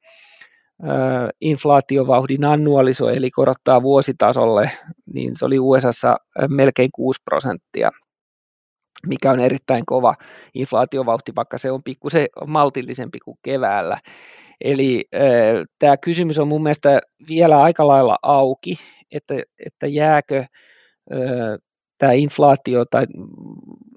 inflaatiovauhdin 1.41 2.45
annualisoi, 2.45 3.17
eli 3.17 3.31
korottaa 3.31 3.81
vuositasolle, 3.83 4.71
niin 5.13 5.33
se 5.37 5.45
oli 5.45 5.59
USAssa 5.59 6.15
melkein 6.49 6.89
6 6.95 7.21
prosenttia, 7.25 7.89
mikä 9.07 9.31
on 9.31 9.39
erittäin 9.39 9.85
kova 9.85 10.13
inflaatiovauhti, 10.53 11.31
vaikka 11.35 11.57
se 11.57 11.71
on 11.71 11.83
pikkusen 11.83 12.27
maltillisempi 12.47 13.19
kuin 13.19 13.37
keväällä. 13.41 13.97
Eli 14.61 15.05
tämä 15.79 15.97
kysymys 15.97 16.39
on 16.39 16.47
mun 16.47 16.63
mielestä 16.63 16.99
vielä 17.27 17.61
aika 17.61 17.87
lailla 17.87 18.17
auki, 18.23 18.75
että, 19.11 19.33
että 19.65 19.87
jääkö 19.87 20.45
tämä 21.97 22.11
inflaatio 22.11 22.85
tai 22.85 23.05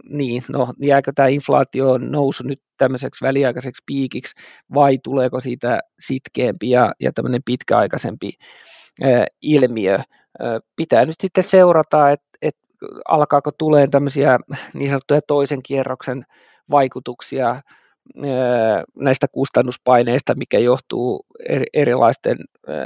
niin, 0.08 0.42
no 0.48 0.68
jääkö 0.82 1.12
tämä 1.14 1.28
inflaatio 1.28 1.98
nousu 1.98 2.42
nyt 2.46 2.60
tämmöiseksi 2.78 3.24
väliaikaiseksi 3.24 3.82
piikiksi 3.86 4.34
vai 4.74 4.98
tuleeko 4.98 5.40
siitä 5.40 5.80
sitkeämpi 6.00 6.70
ja, 6.70 6.92
ja 7.00 7.12
tämmöinen 7.12 7.42
pitkäaikaisempi 7.44 8.32
ilmiö. 9.42 9.98
Ää, 10.40 10.60
pitää 10.76 11.04
nyt 11.04 11.16
sitten 11.20 11.44
seurata, 11.44 12.10
että 12.10 12.26
et 12.33 12.33
alkaako 13.08 13.50
tulee 13.58 13.86
tämmöisiä 13.86 14.38
niin 14.74 14.88
sanottuja 14.88 15.20
toisen 15.26 15.62
kierroksen 15.62 16.24
vaikutuksia 16.70 17.60
näistä 18.96 19.26
kustannuspaineista, 19.32 20.34
mikä 20.34 20.58
johtuu 20.58 21.26
erilaisten 21.74 22.36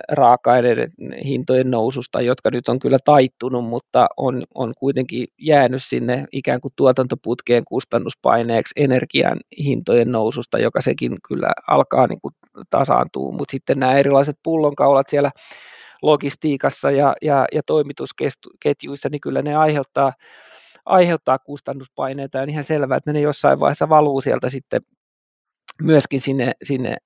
raaka-aineiden 0.08 0.92
hintojen 1.24 1.70
noususta, 1.70 2.20
jotka 2.20 2.50
nyt 2.50 2.68
on 2.68 2.78
kyllä 2.78 2.98
taittunut, 3.04 3.64
mutta 3.64 4.06
on, 4.16 4.42
on 4.54 4.72
kuitenkin 4.78 5.26
jäänyt 5.38 5.82
sinne 5.84 6.24
ikään 6.32 6.60
kuin 6.60 6.72
tuotantoputkeen 6.76 7.62
kustannuspaineeksi 7.68 8.72
energian 8.76 9.38
hintojen 9.64 10.12
noususta, 10.12 10.58
joka 10.58 10.82
sekin 10.82 11.16
kyllä 11.28 11.52
alkaa 11.68 12.06
niin 12.06 12.20
kuin 12.20 12.34
tasaantua, 12.70 13.32
mutta 13.32 13.52
sitten 13.52 13.78
nämä 13.78 13.98
erilaiset 13.98 14.36
pullonkaulat 14.42 15.08
siellä 15.08 15.30
logistiikassa 16.02 16.90
ja, 16.90 17.14
ja, 17.22 17.46
ja 17.54 17.62
toimitusketjuissa, 17.66 19.08
niin 19.08 19.20
kyllä 19.20 19.42
ne 19.42 19.56
aiheuttaa 19.56 20.12
aiheuttaa 20.84 21.38
kustannuspaineita 21.38 22.38
ja 22.38 22.42
on 22.42 22.50
ihan 22.50 22.64
selvää, 22.64 22.96
että 22.96 23.12
ne 23.12 23.20
jossain 23.20 23.60
vaiheessa 23.60 23.88
valuu 23.88 24.20
sieltä 24.20 24.50
sitten 24.50 24.80
myöskin 25.82 26.20
sinne, 26.20 26.52
sinne 26.62 26.96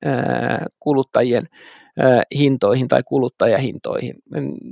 kuluttajien 0.81 1.49
hintoihin 2.35 2.89
tai 2.89 3.03
kuluttajahintoihin. 3.03 4.15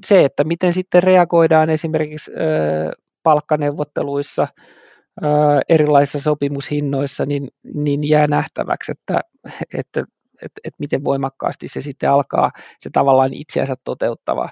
Se, 0.07 0.25
että 0.25 0.45
miten 0.45 0.75
sitten 0.75 1.03
reagoidaan 1.03 1.71
esimerkiksi 1.71 2.31
palkkaneuvotteluissa, 3.23 4.49
erilaisissa 5.69 6.21
sopimushinnoissa, 6.21 7.27
niin, 7.27 7.49
niin 7.75 8.09
jää 8.09 8.27
nähtäväksi, 8.27 8.93
että, 8.93 9.21
että 9.79 10.05
että, 10.43 10.61
että 10.65 10.77
miten 10.79 11.05
voimakkaasti 11.05 11.69
se 11.69 11.81
sitten 11.81 12.11
alkaa 12.11 12.51
se 12.79 12.91
tavallaan 12.93 13.35
itseänsä 13.35 13.75
toteuttava 13.85 14.49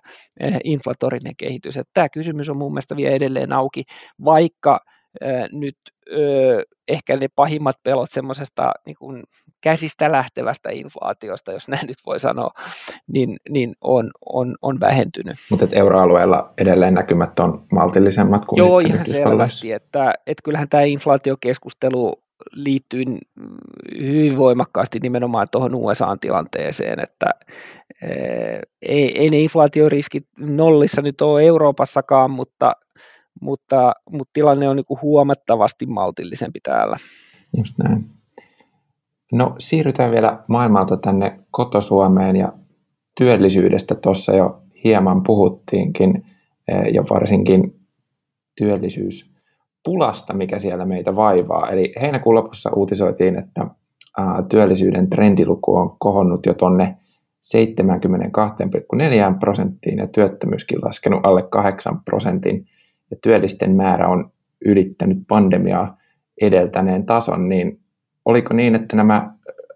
inflatorinen 0.64 1.37
kehitys. 1.37 1.76
Että 1.76 1.90
tämä 1.95 2.09
kysymys 2.09 2.49
on 2.49 2.57
mun 2.57 2.73
mielestä 2.73 2.97
vielä 2.97 3.14
edelleen 3.14 3.52
auki, 3.52 3.83
vaikka 4.25 4.80
nyt 5.52 5.76
ehkä 6.88 7.16
ne 7.16 7.26
pahimmat 7.37 7.76
pelot 7.83 8.11
semmoisesta 8.11 8.73
niin 8.87 9.23
käsistä 9.61 10.12
lähtevästä 10.12 10.71
inflaatiosta, 10.71 11.52
jos 11.52 11.68
näin 11.68 11.87
nyt 11.87 11.97
voi 12.07 12.21
sanoa, 12.21 12.50
niin, 13.12 13.37
niin 13.49 13.75
on, 13.80 14.11
on, 14.33 14.57
on 14.62 14.80
vähentynyt. 14.80 15.37
Mutta 15.50 15.66
euroalueella 15.73 16.54
edelleen 16.59 16.95
näkymät 16.95 17.38
on 17.38 17.66
maltillisemmat 17.73 18.45
kuin 18.45 18.59
Joo, 18.59 18.78
ihan 18.78 19.07
selvästi, 19.07 19.73
että, 19.73 20.14
että 20.26 20.42
kyllähän 20.45 20.68
tämä 20.68 20.83
inflaatiokeskustelu 20.83 22.23
liittyy 22.52 23.04
hyvin 24.00 24.38
voimakkaasti 24.38 24.99
nimenomaan 25.02 25.47
tuohon 25.52 25.75
USA-tilanteeseen, 25.75 27.00
että 27.00 27.26
ei, 28.83 29.18
ei 29.18 29.30
ne 29.30 29.38
inflaatioriskit 29.38 30.26
nollissa 30.38 31.02
nyt 31.02 31.21
ole 31.21 31.45
Euroopassakaan, 31.47 32.30
mutta 32.30 32.73
mutta, 33.40 33.92
mutta 34.11 34.30
tilanne 34.33 34.68
on 34.68 34.76
niin 34.76 35.00
huomattavasti 35.02 35.87
maltillisempi 35.87 36.61
täällä. 36.62 36.97
Just 37.57 37.75
näin. 37.78 38.04
No 39.33 39.54
siirrytään 39.59 40.11
vielä 40.11 40.45
maailmalta 40.47 40.97
tänne 40.97 41.40
kotosuomeen 41.50 42.37
ja 42.37 42.52
työllisyydestä 43.18 43.95
tuossa 43.95 44.37
jo 44.37 44.62
hieman 44.85 45.23
puhuttiinkin 45.23 46.26
eh, 46.68 46.95
ja 46.95 47.02
varsinkin 47.11 47.75
työllisyyspulasta, 49.88 50.35
mikä 50.35 50.59
siellä 50.59 50.85
meitä 50.85 51.16
vaivaa. 51.16 51.71
Eli 51.71 51.92
heinäkuun 52.00 52.35
lopussa 52.35 52.71
uutisoitiin, 52.76 53.38
että 53.38 53.66
työllisyyden 54.49 55.11
trendiluku 55.11 55.76
on 55.76 55.97
kohonnut 55.99 56.47
jo 56.47 56.54
tonne 56.54 56.97
72,4 57.57 59.38
prosenttiin 59.40 59.99
ja 59.99 60.07
työttömyyskin 60.07 60.78
laskenut 60.83 61.21
alle 61.23 61.42
8 61.42 62.00
prosentin– 62.04 62.64
ja 63.11 63.16
työllisten 63.23 63.76
määrä 63.76 64.09
on 64.09 64.30
ylittänyt 64.64 65.18
pandemiaa 65.28 65.99
edeltäneen 66.40 67.07
tason, 67.07 67.49
niin 67.49 67.80
oliko 68.25 68.54
niin, 68.54 68.75
että 68.75 68.97
nämä 68.97 69.33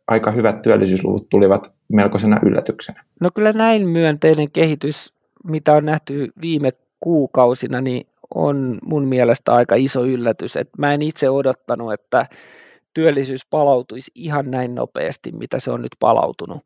aika 0.06 0.30
hyvät 0.30 0.62
työllisyysluvut 0.62 1.28
tulivat 1.28 1.72
melkoisena 1.88 2.40
yllätyksenä? 2.42 3.04
No 3.20 3.30
kyllä 3.34 3.52
näin 3.52 3.88
myönteinen 3.88 4.50
kehitys, 4.50 5.14
mitä 5.44 5.72
on 5.72 5.84
nähty 5.84 6.28
viime 6.42 6.70
kuukausina, 7.00 7.80
niin 7.80 8.06
on 8.34 8.78
mun 8.82 9.04
mielestä 9.04 9.54
aika 9.54 9.74
iso 9.74 10.04
yllätys. 10.04 10.56
Et 10.56 10.68
mä 10.78 10.94
en 10.94 11.02
itse 11.02 11.30
odottanut, 11.30 11.92
että 11.92 12.26
työllisyys 12.94 13.46
palautuisi 13.50 14.10
ihan 14.14 14.50
näin 14.50 14.74
nopeasti, 14.74 15.32
mitä 15.32 15.58
se 15.58 15.70
on 15.70 15.82
nyt 15.82 15.96
palautunut. 16.00 16.58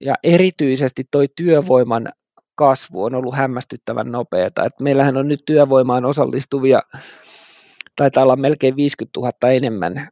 Ja 0.00 0.14
erityisesti 0.22 1.04
toi 1.10 1.26
työvoiman 1.36 2.08
kasvu 2.54 3.04
on 3.04 3.14
ollut 3.14 3.34
hämmästyttävän 3.34 4.12
nopeata. 4.12 4.64
Et 4.64 4.80
meillähän 4.80 5.16
on 5.16 5.28
nyt 5.28 5.42
työvoimaan 5.46 6.04
osallistuvia, 6.04 6.80
taitaa 7.96 8.22
olla 8.22 8.36
melkein 8.36 8.76
50 8.76 9.20
000 9.20 9.32
enemmän 9.50 10.08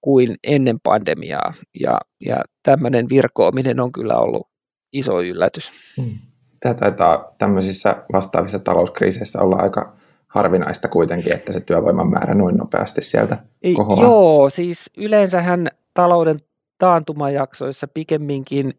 kuin 0.00 0.36
ennen 0.44 0.80
pandemiaa, 0.82 1.54
ja, 1.80 2.00
ja 2.20 2.44
tämmöinen 2.62 3.08
virkoaminen 3.08 3.80
on 3.80 3.92
kyllä 3.92 4.18
ollut 4.18 4.46
iso 4.92 5.22
yllätys. 5.22 5.70
Hmm. 5.96 6.18
Tämä 6.60 6.74
taitaa 6.74 7.34
tämmöisissä 7.38 7.96
vastaavissa 8.12 8.58
talouskriiseissä 8.58 9.42
olla 9.42 9.56
aika 9.56 9.96
harvinaista 10.28 10.88
kuitenkin, 10.88 11.32
että 11.32 11.52
se 11.52 11.60
työvoiman 11.60 12.10
määrä 12.10 12.34
noin 12.34 12.56
nopeasti 12.56 13.02
sieltä 13.02 13.38
kohoaa. 13.76 14.02
Joo, 14.02 14.50
siis 14.50 14.90
yleensähän 14.96 15.68
talouden 15.94 16.38
taantumajaksoissa 16.78 17.88
pikemminkin 17.88 18.74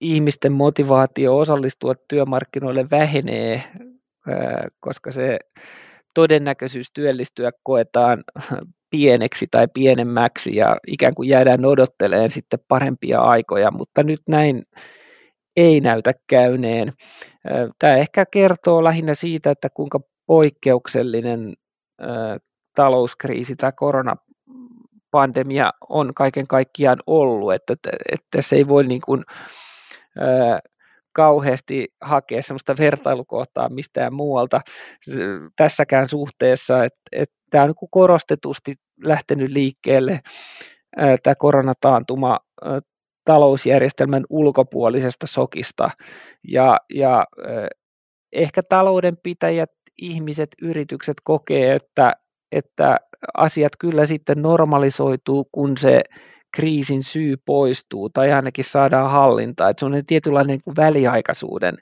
ihmisten 0.00 0.52
motivaatio 0.52 1.38
osallistua 1.38 1.94
työmarkkinoille 2.08 2.86
vähenee, 2.90 3.62
koska 4.80 5.12
se 5.12 5.38
todennäköisyys 6.14 6.92
työllistyä 6.92 7.50
koetaan 7.62 8.24
pieneksi 8.90 9.46
tai 9.50 9.68
pienemmäksi 9.74 10.56
ja 10.56 10.76
ikään 10.86 11.14
kuin 11.14 11.28
jäädään 11.28 11.64
odottelemaan 11.64 12.30
sitten 12.30 12.60
parempia 12.68 13.20
aikoja, 13.20 13.70
mutta 13.70 14.02
nyt 14.02 14.20
näin 14.28 14.62
ei 15.58 15.80
näytä 15.80 16.12
käyneen. 16.26 16.92
Tämä 17.78 17.96
ehkä 17.96 18.26
kertoo 18.26 18.84
lähinnä 18.84 19.14
siitä, 19.14 19.50
että 19.50 19.68
kuinka 19.74 20.00
poikkeuksellinen 20.26 21.54
talouskriisi 22.74 23.56
tai 23.56 23.72
koronapandemia 23.76 25.72
on 25.88 26.14
kaiken 26.14 26.46
kaikkiaan 26.46 26.98
ollut, 27.06 27.52
että, 27.54 27.74
että 28.12 28.42
se 28.42 28.56
ei 28.56 28.68
voi 28.68 28.84
niin 28.84 29.00
kuin, 29.00 29.24
kauheasti 31.12 31.88
hakea 32.02 32.42
sellaista 32.42 32.76
vertailukohtaa 32.78 33.68
mistään 33.68 34.14
muualta 34.14 34.60
tässäkään 35.56 36.08
suhteessa, 36.08 36.84
että, 36.84 37.00
että 37.12 37.34
tämä 37.50 37.64
on 37.64 37.70
niin 37.80 37.90
korostetusti 37.90 38.74
lähtenyt 39.04 39.50
liikkeelle 39.50 40.20
tämä 41.22 41.34
koronataantuma 41.34 42.38
talousjärjestelmän 43.28 44.24
ulkopuolisesta 44.30 45.26
sokista 45.26 45.90
ja, 46.48 46.80
ja 46.94 47.26
ehkä 48.32 48.62
taloudenpitäjät, 48.62 49.70
ihmiset, 50.02 50.48
yritykset 50.62 51.16
kokee, 51.24 51.74
että, 51.74 52.12
että 52.52 52.96
asiat 53.36 53.72
kyllä 53.78 54.06
sitten 54.06 54.42
normalisoituu, 54.42 55.48
kun 55.52 55.78
se 55.78 56.00
kriisin 56.56 57.02
syy 57.02 57.36
poistuu 57.46 58.10
tai 58.10 58.32
ainakin 58.32 58.64
saadaan 58.64 59.10
hallintaan. 59.10 59.70
Että 59.70 59.80
se 59.80 59.86
on 59.86 60.02
tietynlainen 60.06 60.60
kuin 60.62 60.76
väliaikaisuuden 60.76 61.78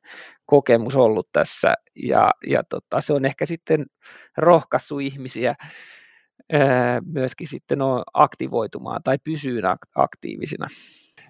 kokemus 0.47 0.97
ollut 0.97 1.29
tässä 1.33 1.75
ja, 2.03 2.31
ja 2.47 2.63
tota, 2.65 3.01
se 3.01 3.13
on 3.13 3.25
ehkä 3.25 3.47
sitten 3.47 3.87
rohkaissut 4.37 5.01
ihmisiä 5.01 5.55
myöskin 7.05 7.49
sitten 7.49 7.83
on 7.83 8.03
aktivoitumaan 8.15 9.03
tai 9.05 9.19
pysyyn 9.25 9.65
aktiivisina. 9.95 10.67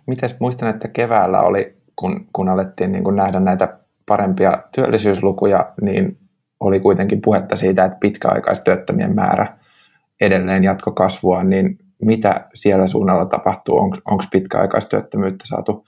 Mites 0.07 0.41
muistan, 0.41 0.69
että 0.69 0.89
keväällä 0.89 1.41
oli, 1.41 1.77
kun, 1.97 2.27
kun 2.33 2.49
alettiin 2.49 2.93
niin 2.93 3.05
kun 3.05 3.17
nähdä 3.17 3.41
näitä 3.41 3.79
parempia 4.07 4.63
työllisyyslukuja, 4.75 5.73
niin 5.81 6.19
oli 6.61 6.81
kuitenkin 6.81 7.21
puhetta 7.21 7.57
siitä, 7.57 7.85
että 7.85 7.99
pitkäaikaistyöttömien 8.01 9.15
määrä 9.15 9.59
edelleen 10.21 10.65
jatko 10.65 10.93
kasvua, 10.93 11.43
niin 11.43 11.79
mitä 12.03 12.49
siellä 12.55 12.87
suunnalla 12.87 13.27
tapahtuu? 13.27 13.79
On, 13.79 13.93
Onko 14.05 14.25
pitkäaikaistyöttömyyttä 14.33 15.45
saatu 15.47 15.85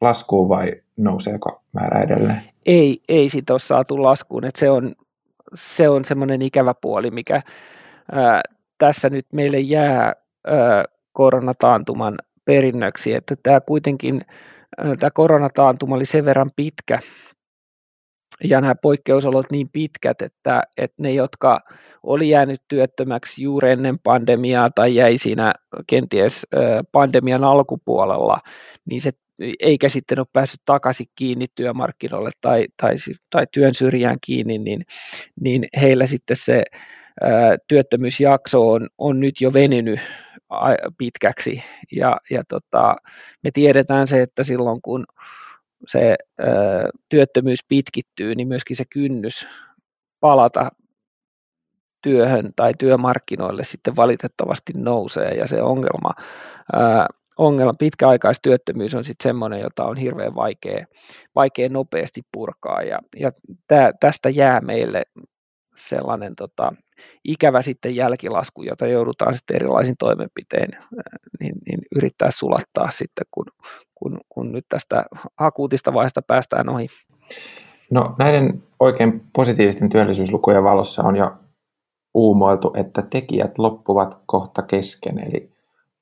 laskuun 0.00 0.48
vai 0.48 0.72
nouseeko 0.96 1.62
määrä 1.72 2.02
edelleen? 2.02 2.42
Ei, 2.66 3.00
ei 3.08 3.28
sitä 3.28 3.52
ole 3.52 3.60
saatu 3.60 4.02
laskuun. 4.02 4.44
että 4.44 4.60
se 4.60 4.70
on, 4.70 4.94
se 5.54 5.88
on 5.88 6.04
semmoinen 6.04 6.42
ikävä 6.42 6.74
puoli, 6.80 7.10
mikä 7.10 7.42
ää, 8.12 8.40
tässä 8.78 9.10
nyt 9.10 9.26
meille 9.32 9.58
jää 9.58 10.12
ää, 10.46 10.84
koronataantuman 11.12 12.18
perinnöksi, 12.44 13.14
että 13.14 13.34
tämä 13.42 13.60
kuitenkin, 13.60 14.20
tämä 14.76 15.10
koronataantuma 15.10 15.96
oli 15.96 16.06
sen 16.06 16.24
verran 16.24 16.50
pitkä, 16.56 16.98
ja 18.44 18.60
nämä 18.60 18.74
poikkeusolot 18.74 19.46
niin 19.52 19.68
pitkät, 19.72 20.22
että, 20.22 20.62
että 20.76 21.02
ne, 21.02 21.12
jotka 21.12 21.60
oli 22.02 22.28
jäänyt 22.28 22.60
työttömäksi 22.68 23.42
juuri 23.42 23.70
ennen 23.70 23.98
pandemiaa 23.98 24.70
tai 24.74 24.94
jäi 24.94 25.18
siinä 25.18 25.54
kenties 25.86 26.46
pandemian 26.92 27.44
alkupuolella, 27.44 28.38
niin 28.84 29.00
se 29.00 29.10
eikä 29.60 29.88
sitten 29.88 30.18
ole 30.18 30.26
päässyt 30.32 30.60
takaisin 30.64 31.06
kiinni 31.14 31.46
työmarkkinoille 31.54 32.30
tai, 32.40 32.66
tai, 32.82 32.96
tai 33.30 33.46
työn 33.52 33.74
syrjään 33.74 34.16
kiinni, 34.26 34.58
niin, 34.58 34.82
niin 35.40 35.68
heillä 35.80 36.06
sitten 36.06 36.36
se 36.36 36.64
ää, 37.20 37.56
työttömyysjakso 37.68 38.70
on, 38.70 38.88
on 38.98 39.20
nyt 39.20 39.40
jo 39.40 39.52
venynyt 39.52 40.00
pitkäksi. 40.98 41.62
Ja, 41.92 42.16
ja 42.30 42.42
tota, 42.48 42.96
me 43.42 43.50
tiedetään 43.50 44.06
se, 44.06 44.22
että 44.22 44.44
silloin 44.44 44.82
kun 44.82 45.04
se 45.88 46.16
ö, 46.40 46.44
työttömyys 47.08 47.60
pitkittyy, 47.68 48.34
niin 48.34 48.48
myöskin 48.48 48.76
se 48.76 48.84
kynnys 48.90 49.46
palata 50.20 50.70
työhön 52.02 52.52
tai 52.56 52.74
työmarkkinoille 52.78 53.64
sitten 53.64 53.96
valitettavasti 53.96 54.72
nousee. 54.76 55.34
Ja 55.34 55.48
se 55.48 55.62
ongelma, 55.62 56.10
ö, 56.74 56.78
ongelma 57.38 57.74
pitkäaikaistyöttömyys 57.78 58.94
on 58.94 59.04
sitten 59.04 59.28
semmoinen, 59.30 59.60
jota 59.60 59.84
on 59.84 59.96
hirveän 59.96 60.34
vaikea, 60.34 60.86
vaikea 61.34 61.68
nopeasti 61.68 62.22
purkaa. 62.32 62.82
Ja, 62.82 62.98
ja 63.16 63.32
tää, 63.66 63.92
tästä 64.00 64.28
jää 64.28 64.60
meille 64.60 65.02
sellainen 65.74 66.36
tota, 66.36 66.72
ikävä 67.24 67.62
sitten 67.62 67.96
jälkilasku, 67.96 68.62
jota 68.62 68.86
joudutaan 68.86 69.34
sitten 69.34 69.56
erilaisin 69.56 69.94
toimenpiteen 69.98 70.68
niin, 71.40 71.54
niin 71.66 71.80
yrittää 71.96 72.30
sulattaa 72.30 72.90
sitten, 72.90 73.26
kun, 73.30 73.46
kun, 73.94 74.20
kun 74.28 74.52
nyt 74.52 74.66
tästä 74.68 75.04
akuutista 75.36 75.94
vaiheesta 75.94 76.22
päästään 76.22 76.68
ohi. 76.68 76.86
No 77.90 78.14
näiden 78.18 78.62
oikein 78.80 79.24
positiivisten 79.32 79.88
työllisyyslukujen 79.88 80.64
valossa 80.64 81.02
on 81.02 81.16
jo 81.16 81.32
uumoiltu, 82.14 82.72
että 82.76 83.02
tekijät 83.02 83.58
loppuvat 83.58 84.22
kohta 84.26 84.62
kesken, 84.62 85.18
eli 85.18 85.52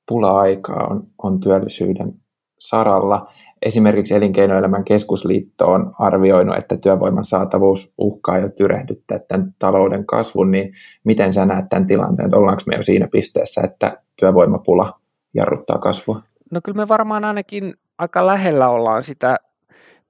pula-aikaa 0.07 0.87
on, 0.87 1.07
on 1.17 1.39
työllisyyden 1.39 2.13
saralla. 2.59 3.31
Esimerkiksi 3.61 4.15
Elinkeinoelämän 4.15 4.83
keskusliitto 4.83 5.71
on 5.71 5.91
arvioinut, 5.99 6.57
että 6.57 6.77
työvoiman 6.77 7.25
saatavuus 7.25 7.93
uhkaa 7.97 8.37
jo 8.37 8.49
tyrehdyttää 8.49 9.19
tämän 9.19 9.55
talouden 9.59 10.05
kasvun, 10.05 10.51
niin 10.51 10.73
miten 11.03 11.33
sä 11.33 11.45
näet 11.45 11.65
tämän 11.69 11.87
tilanteen, 11.87 12.25
että 12.25 12.37
ollaanko 12.37 12.61
me 12.65 12.75
jo 12.75 12.83
siinä 12.83 13.07
pisteessä, 13.07 13.61
että 13.63 13.97
työvoimapula 14.15 14.99
jarruttaa 15.33 15.77
kasvua? 15.77 16.21
No 16.51 16.61
kyllä 16.63 16.77
me 16.77 16.87
varmaan 16.87 17.25
ainakin 17.25 17.73
aika 17.97 18.25
lähellä 18.25 18.69
ollaan 18.69 19.03
sitä 19.03 19.37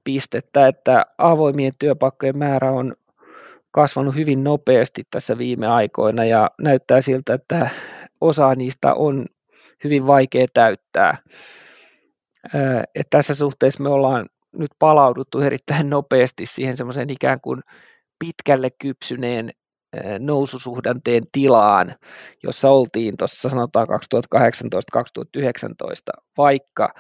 pistettä, 0.03 0.67
että 0.67 1.05
avoimien 1.17 1.73
työpaikkojen 1.79 2.37
määrä 2.37 2.71
on 2.71 2.95
kasvanut 3.71 4.15
hyvin 4.15 4.43
nopeasti 4.43 5.03
tässä 5.11 5.37
viime 5.37 5.67
aikoina 5.67 6.25
ja 6.25 6.51
näyttää 6.61 7.01
siltä, 7.01 7.33
että 7.33 7.69
osa 8.21 8.55
niistä 8.55 8.93
on 8.93 9.25
hyvin 9.83 10.07
vaikea 10.07 10.45
täyttää. 10.53 11.17
Et 12.95 13.07
tässä 13.09 13.35
suhteessa 13.35 13.83
me 13.83 13.89
ollaan 13.89 14.29
nyt 14.51 14.71
palauduttu 14.79 15.39
erittäin 15.39 15.89
nopeasti 15.89 16.45
siihen 16.45 16.77
semmoiseen 16.77 17.09
ikään 17.09 17.41
kuin 17.41 17.61
pitkälle 18.19 18.69
kypsyneen 18.81 19.49
noususuhdanteen 20.19 21.23
tilaan, 21.31 21.95
jossa 22.43 22.69
oltiin 22.69 23.17
tuossa 23.17 23.49
sanotaan 23.49 23.87
2018-2019, 23.87 23.91
vaikka 26.37 26.93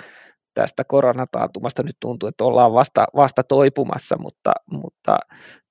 tästä 0.53 0.83
koronataantumasta 0.83 1.83
nyt 1.83 1.97
tuntuu, 1.99 2.29
että 2.29 2.43
ollaan 2.43 2.73
vasta, 2.73 3.05
vasta 3.15 3.43
toipumassa, 3.43 4.17
mutta, 4.17 4.51
mutta 4.71 5.17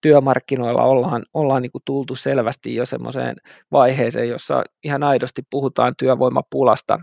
työmarkkinoilla 0.00 0.82
ollaan, 0.82 1.22
ollaan 1.34 1.62
niin 1.62 1.72
kuin 1.72 1.82
tultu 1.84 2.16
selvästi 2.16 2.74
jo 2.74 2.86
semmoiseen 2.86 3.36
vaiheeseen, 3.72 4.28
jossa 4.28 4.62
ihan 4.84 5.02
aidosti 5.02 5.42
puhutaan 5.50 5.94
työvoimapulasta. 5.98 7.00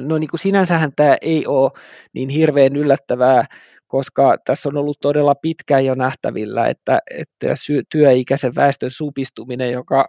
No 0.00 0.18
niin 0.18 0.30
kuin 0.30 0.40
sinänsähän 0.40 0.92
tämä 0.96 1.16
ei 1.22 1.46
ole 1.46 1.70
niin 2.12 2.28
hirveän 2.28 2.76
yllättävää, 2.76 3.44
koska 3.86 4.36
tässä 4.44 4.68
on 4.68 4.76
ollut 4.76 5.00
todella 5.00 5.34
pitkään 5.34 5.84
jo 5.84 5.94
nähtävillä, 5.94 6.66
että, 6.66 6.98
että 7.10 7.54
työikäisen 7.90 8.54
väestön 8.54 8.90
supistuminen, 8.90 9.70
joka 9.72 10.04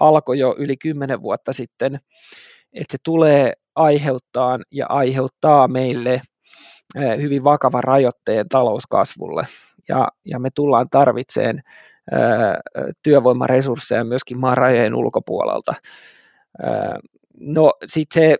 alkoi 0.00 0.38
jo 0.38 0.54
yli 0.58 0.76
kymmenen 0.76 1.22
vuotta 1.22 1.52
sitten, 1.52 1.98
että 2.72 2.92
se 2.92 2.98
tulee 3.04 3.52
aiheuttaa 3.74 4.58
ja 4.70 4.86
aiheuttaa 4.88 5.68
meille 5.68 6.20
hyvin 7.20 7.44
vakava 7.44 7.80
rajoitteen 7.80 8.48
talouskasvulle. 8.48 9.46
Ja, 9.88 10.08
ja 10.24 10.38
me 10.38 10.48
tullaan 10.54 10.86
tarvitseen 10.90 11.60
työvoimaresursseja 13.02 14.04
myöskin 14.04 14.38
maan 14.38 14.56
rajojen 14.56 14.94
ulkopuolelta. 14.94 15.74
No 17.40 17.72
sitten 17.86 18.22
se 18.22 18.36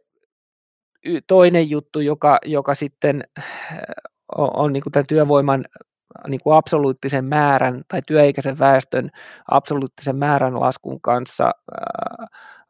toinen 1.26 1.70
juttu, 1.70 2.00
joka, 2.00 2.38
joka 2.44 2.74
sitten 2.74 3.24
on, 4.36 4.50
on 4.56 4.72
niin 4.72 4.82
kuin 4.82 4.92
tämän 4.92 5.06
työvoiman 5.06 5.64
niin 6.28 6.40
kuin 6.40 6.56
absoluuttisen 6.56 7.24
määrän 7.24 7.82
tai 7.88 8.02
työikäisen 8.06 8.58
väestön 8.58 9.10
absoluuttisen 9.50 10.16
määrän 10.16 10.60
laskun 10.60 11.00
kanssa 11.00 11.44
ää, 11.44 12.26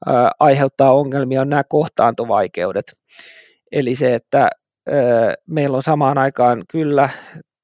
ää, 0.06 0.30
aiheuttaa 0.38 0.92
ongelmia 0.92 1.40
on 1.40 1.48
nämä 1.48 1.64
kohtaantovaikeudet. 1.64 2.92
Eli 3.72 3.94
se, 3.94 4.14
että 4.14 4.38
ää, 4.40 5.34
meillä 5.46 5.76
on 5.76 5.82
samaan 5.82 6.18
aikaan 6.18 6.64
kyllä 6.70 7.08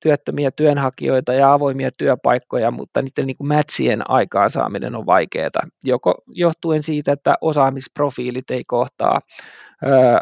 työttömiä 0.00 0.50
työnhakijoita 0.50 1.32
ja 1.32 1.52
avoimia 1.52 1.90
työpaikkoja, 1.98 2.70
mutta 2.70 3.02
niiden 3.02 3.26
niin 3.26 3.36
kuin 3.36 3.48
matchien 3.48 4.10
aikaansaaminen 4.10 4.96
on 4.96 5.06
vaikeaa, 5.06 5.50
joko 5.84 6.14
johtuen 6.28 6.82
siitä, 6.82 7.12
että 7.12 7.34
osaamisprofiilit 7.40 8.50
ei 8.50 8.64
kohtaa 8.64 9.20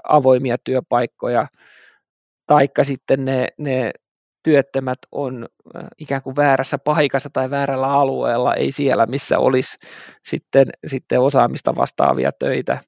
avoimia 0.09 0.57
työpaikkoja, 0.64 1.47
taikka 2.47 2.85
sitten 2.85 3.25
ne, 3.25 3.49
ne 3.59 3.90
työttömät 4.42 4.99
on 5.12 5.49
ikään 5.99 6.23
kuin 6.23 6.37
väärässä 6.37 6.79
paikassa 6.79 7.31
tai 7.33 7.51
väärällä 7.51 7.87
alueella, 7.90 8.55
ei 8.55 8.73
siellä, 8.73 9.07
missä 9.07 9.38
olisi 9.38 9.77
sitten, 10.25 10.71
sitten 10.87 11.21
osaamista 11.21 11.77
vastaavia 11.77 12.31
töitä. 12.38 12.79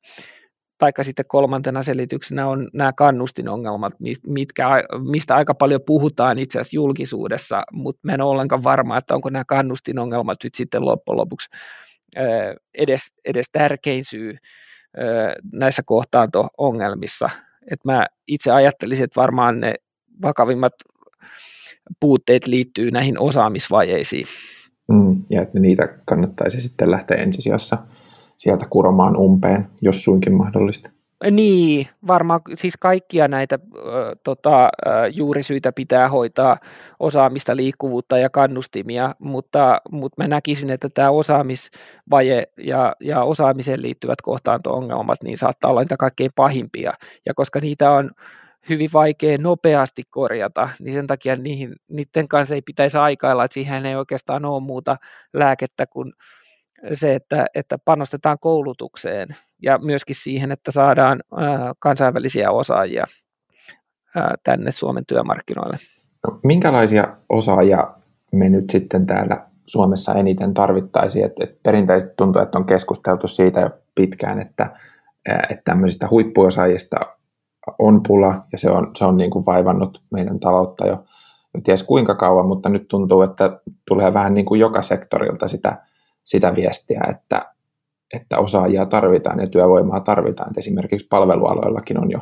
taikka 0.79 1.05
sitten 1.05 1.25
kolmantena 1.29 1.83
selityksenä 1.83 2.47
on 2.47 2.69
nämä 2.73 2.93
kannustinongelmat, 2.93 3.93
mitkä, 4.27 4.69
mistä 5.11 5.37
aika 5.37 5.55
paljon 5.55 5.81
puhutaan 5.87 6.39
itse 6.39 6.59
asiassa 6.59 6.77
julkisuudessa, 6.77 7.63
mutta 7.73 8.01
mä 8.03 8.13
en 8.13 8.21
ole 8.21 8.31
ollenkaan 8.31 8.65
varma, 8.65 8.99
että 8.99 9.15
onko 9.15 9.31
nämä 9.31 9.45
kannustinongelmat 9.45 10.39
nyt 10.45 10.55
sitten 10.55 10.85
loppujen 10.85 11.17
lopuksi 11.17 11.49
edes, 12.75 13.01
edes 13.25 13.47
tärkein 13.53 14.05
syy 14.05 14.37
näissä 15.53 15.83
kohtaanto-ongelmissa. 15.83 17.31
Et 17.71 17.85
mä 17.85 18.07
itse 18.27 18.51
ajattelisin, 18.51 19.05
että 19.05 19.21
varmaan 19.21 19.61
ne 19.61 19.75
vakavimmat 20.23 20.73
puutteet 22.01 22.47
liittyy 22.47 22.91
näihin 22.91 23.19
osaamisvajeisiin. 23.21 24.27
Mm, 24.89 25.23
ja 25.31 25.43
että 25.43 25.61
niitä 25.61 25.89
kannattaisi 26.05 26.61
sitten 26.61 26.91
lähteä 26.91 27.17
ensisijassa 27.17 27.79
sieltä 28.39 28.67
kuromaan 28.71 29.17
umpeen, 29.17 29.69
jos 29.83 30.05
suinkin 30.05 30.35
mahdollista. 30.35 30.91
Niin, 31.31 31.89
varmaan 32.07 32.41
siis 32.55 32.75
kaikkia 32.81 33.29
näitä 33.29 33.55
äh, 33.55 33.81
tota, 34.25 34.65
äh, 34.65 34.71
juurisyitä 35.13 35.73
pitää 35.73 36.09
hoitaa, 36.09 36.57
osaamista, 37.01 37.57
liikkuvuutta 37.57 38.19
ja 38.19 38.31
kannustimia, 38.31 39.15
mutta, 39.19 39.81
mutta 39.91 40.23
mä 40.23 40.29
näkisin, 40.29 40.71
että 40.71 40.89
tämä 40.95 41.11
osaamisvaje 41.11 42.45
ja, 42.57 42.97
ja 43.01 43.23
osaamiseen 43.23 43.83
liittyvät 43.83 44.23
kohtaanto-ongelmat 44.23 45.23
niin 45.23 45.39
saattaa 45.39 45.71
olla 45.71 45.81
niitä 45.81 45.97
kaikkein 45.97 46.31
pahimpia, 46.35 46.93
ja 47.27 47.35
koska 47.35 47.61
niitä 47.61 47.91
on 47.91 48.11
hyvin 48.69 48.91
vaikea 48.93 49.39
nopeasti 49.39 50.03
korjata, 50.11 50.69
niin 50.81 50.95
sen 50.95 51.07
takia 51.07 51.37
niihin, 51.37 51.75
niiden 51.89 52.29
kanssa 52.29 52.55
ei 52.55 52.63
pitäisi 52.63 52.99
aikailla, 52.99 53.45
että 53.45 53.55
siihen 53.55 53.87
ei 53.87 53.97
oikeastaan 53.97 54.45
ole 54.45 54.63
muuta 54.63 54.97
lääkettä 55.33 55.87
kuin 55.87 56.13
se, 56.95 57.15
että, 57.15 57.47
että 57.55 57.79
panostetaan 57.85 58.39
koulutukseen 58.41 59.29
ja 59.63 59.79
myöskin 59.79 60.17
siihen, 60.17 60.53
että 60.53 60.71
saadaan 60.73 61.21
kansainvälisiä 61.79 62.51
osaajia 62.51 63.05
tänne 64.45 64.71
Suomen 64.71 65.07
työmarkkinoille. 65.07 65.77
No, 66.27 66.41
minkälaisia 66.45 67.17
osaajia 67.29 67.95
me 68.33 68.49
nyt 68.49 68.71
sitten 68.71 69.07
täällä 69.07 69.47
Suomessa 69.67 70.15
eniten 70.15 70.55
tarvittaisiin? 70.55 71.25
Et, 71.25 71.33
et 71.41 71.63
perinteisesti 71.63 72.15
tuntuu, 72.17 72.43
että 72.43 72.59
on 72.59 72.67
keskusteltu 72.67 73.29
siitä 73.29 73.61
jo 73.61 73.71
pitkään, 73.95 74.41
että, 74.41 74.71
että 75.27 75.63
tämmöisistä 75.65 76.09
huippuosaajista 76.11 76.97
on 77.79 78.03
pula 78.09 78.45
ja 78.53 78.59
se 78.59 78.71
on, 78.71 78.91
se 78.97 79.05
on 79.05 79.17
niin 79.17 79.31
kuin 79.31 79.47
vaivannut 79.47 80.03
meidän 80.11 80.41
taloutta 80.41 80.87
jo, 80.87 81.05
jo 81.55 81.61
ties 81.65 81.83
kuinka 81.83 82.15
kauan, 82.15 82.47
mutta 82.47 82.69
nyt 82.69 82.89
tuntuu, 82.89 83.23
että 83.23 83.61
tulee 83.89 84.15
vähän 84.15 84.35
niin 84.35 84.47
kuin 84.47 84.61
joka 84.61 84.83
sektorilta 84.83 85.49
sitä 85.49 85.77
sitä 86.25 86.55
viestiä, 86.55 87.01
että, 87.11 87.55
että 88.15 88.39
osaajia 88.39 88.87
tarvitaan 88.87 89.41
ja 89.41 89.47
työvoimaa 89.47 90.01
tarvitaan. 90.01 90.51
Et 90.51 90.59
esimerkiksi 90.59 91.07
palvelualoillakin 91.11 91.99
on 91.99 92.11
jo 92.11 92.21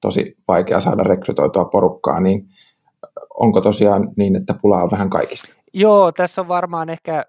tosi 0.00 0.36
vaikea 0.48 0.80
saada 0.80 1.02
rekrytoitua 1.02 1.64
porukkaa, 1.64 2.20
niin 2.20 2.48
onko 3.34 3.60
tosiaan 3.60 4.08
niin, 4.16 4.36
että 4.36 4.54
pulaa 4.62 4.82
on 4.82 4.90
vähän 4.90 5.10
kaikista? 5.10 5.48
Joo, 5.72 6.12
tässä 6.12 6.40
on 6.40 6.48
varmaan 6.48 6.90
ehkä 6.90 7.24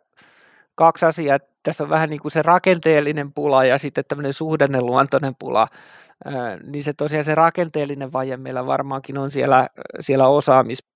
kaksi 0.75 1.05
asiaa. 1.05 1.39
Tässä 1.63 1.83
on 1.83 1.89
vähän 1.89 2.09
niin 2.09 2.21
kuin 2.21 2.31
se 2.31 2.41
rakenteellinen 2.41 3.33
pula 3.33 3.65
ja 3.65 3.77
sitten 3.77 4.03
tämmöinen 4.07 4.33
suhdanneluontoinen 4.33 5.33
pula. 5.39 5.67
Niin 6.67 6.83
se 6.83 6.93
tosiaan 6.93 7.23
se 7.23 7.35
rakenteellinen 7.35 8.13
vaje 8.13 8.37
meillä 8.37 8.65
varmaankin 8.65 9.17
on 9.17 9.31
siellä, 9.31 9.67
siellä 9.99 10.27
osaamis 10.27 10.88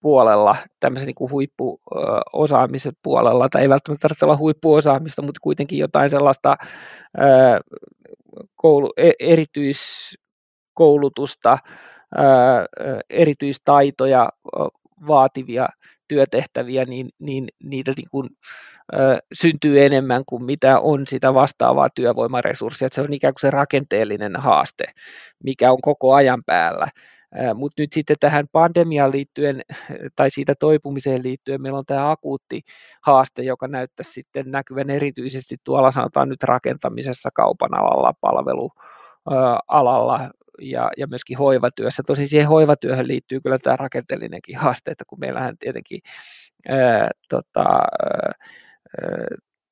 puolella, 0.00 0.56
tämmöisen 0.80 1.06
niin 1.06 1.30
huippuosaamisen 1.30 2.92
puolella, 3.02 3.48
tai 3.48 3.62
ei 3.62 3.68
välttämättä 3.68 4.02
tarvitse 4.02 4.24
olla 4.24 4.36
huippuosaamista, 4.36 5.22
mutta 5.22 5.40
kuitenkin 5.42 5.78
jotain 5.78 6.10
sellaista 6.10 6.56
koulu, 8.56 8.92
e, 8.96 9.10
erityiskoulutusta, 9.20 11.58
erityistaitoja 13.10 14.28
vaativia 15.06 15.68
työtehtäviä, 16.08 16.84
niin, 16.84 17.08
niin 17.18 17.48
niitä 17.62 17.92
niin 17.96 18.08
kuin, 18.10 18.28
ö, 18.94 19.18
syntyy 19.34 19.84
enemmän 19.84 20.22
kuin 20.26 20.44
mitä 20.44 20.80
on 20.80 21.06
sitä 21.06 21.34
vastaavaa 21.34 21.88
työvoimaresurssia. 21.94 22.86
Että 22.86 22.94
se 22.94 23.00
on 23.00 23.12
ikään 23.12 23.34
kuin 23.34 23.40
se 23.40 23.50
rakenteellinen 23.50 24.36
haaste, 24.36 24.84
mikä 25.44 25.72
on 25.72 25.80
koko 25.82 26.14
ajan 26.14 26.42
päällä. 26.46 26.88
Mutta 27.54 27.82
nyt 27.82 27.92
sitten 27.92 28.16
tähän 28.20 28.46
pandemiaan 28.52 29.12
liittyen 29.12 29.62
tai 30.16 30.30
siitä 30.30 30.54
toipumiseen 30.60 31.24
liittyen 31.24 31.62
meillä 31.62 31.78
on 31.78 31.86
tämä 31.86 32.10
akuutti 32.10 32.62
haaste, 33.02 33.42
joka 33.42 33.68
näyttäisi 33.68 34.12
sitten 34.12 34.50
näkyvän 34.50 34.90
erityisesti 34.90 35.56
tuolla 35.64 35.92
sanotaan 35.92 36.28
nyt 36.28 36.42
rakentamisessa, 36.42 37.30
kaupan 37.34 37.74
alalla, 37.74 38.12
palvelualalla 38.20 40.30
ja, 40.60 40.90
ja 40.96 41.06
myöskin 41.06 41.38
hoivatyössä. 41.38 42.02
Tosin 42.06 42.28
siihen 42.28 42.48
hoivatyöhön 42.48 43.08
liittyy 43.08 43.40
kyllä 43.40 43.58
tämä 43.58 43.76
rakenteellinenkin 43.76 44.58
haaste, 44.58 44.90
että 44.90 45.04
kun 45.08 45.20
meillähän 45.20 45.58
tietenkin 45.58 46.00
ää, 46.68 47.10
tota, 47.28 47.64
ää, 47.64 48.32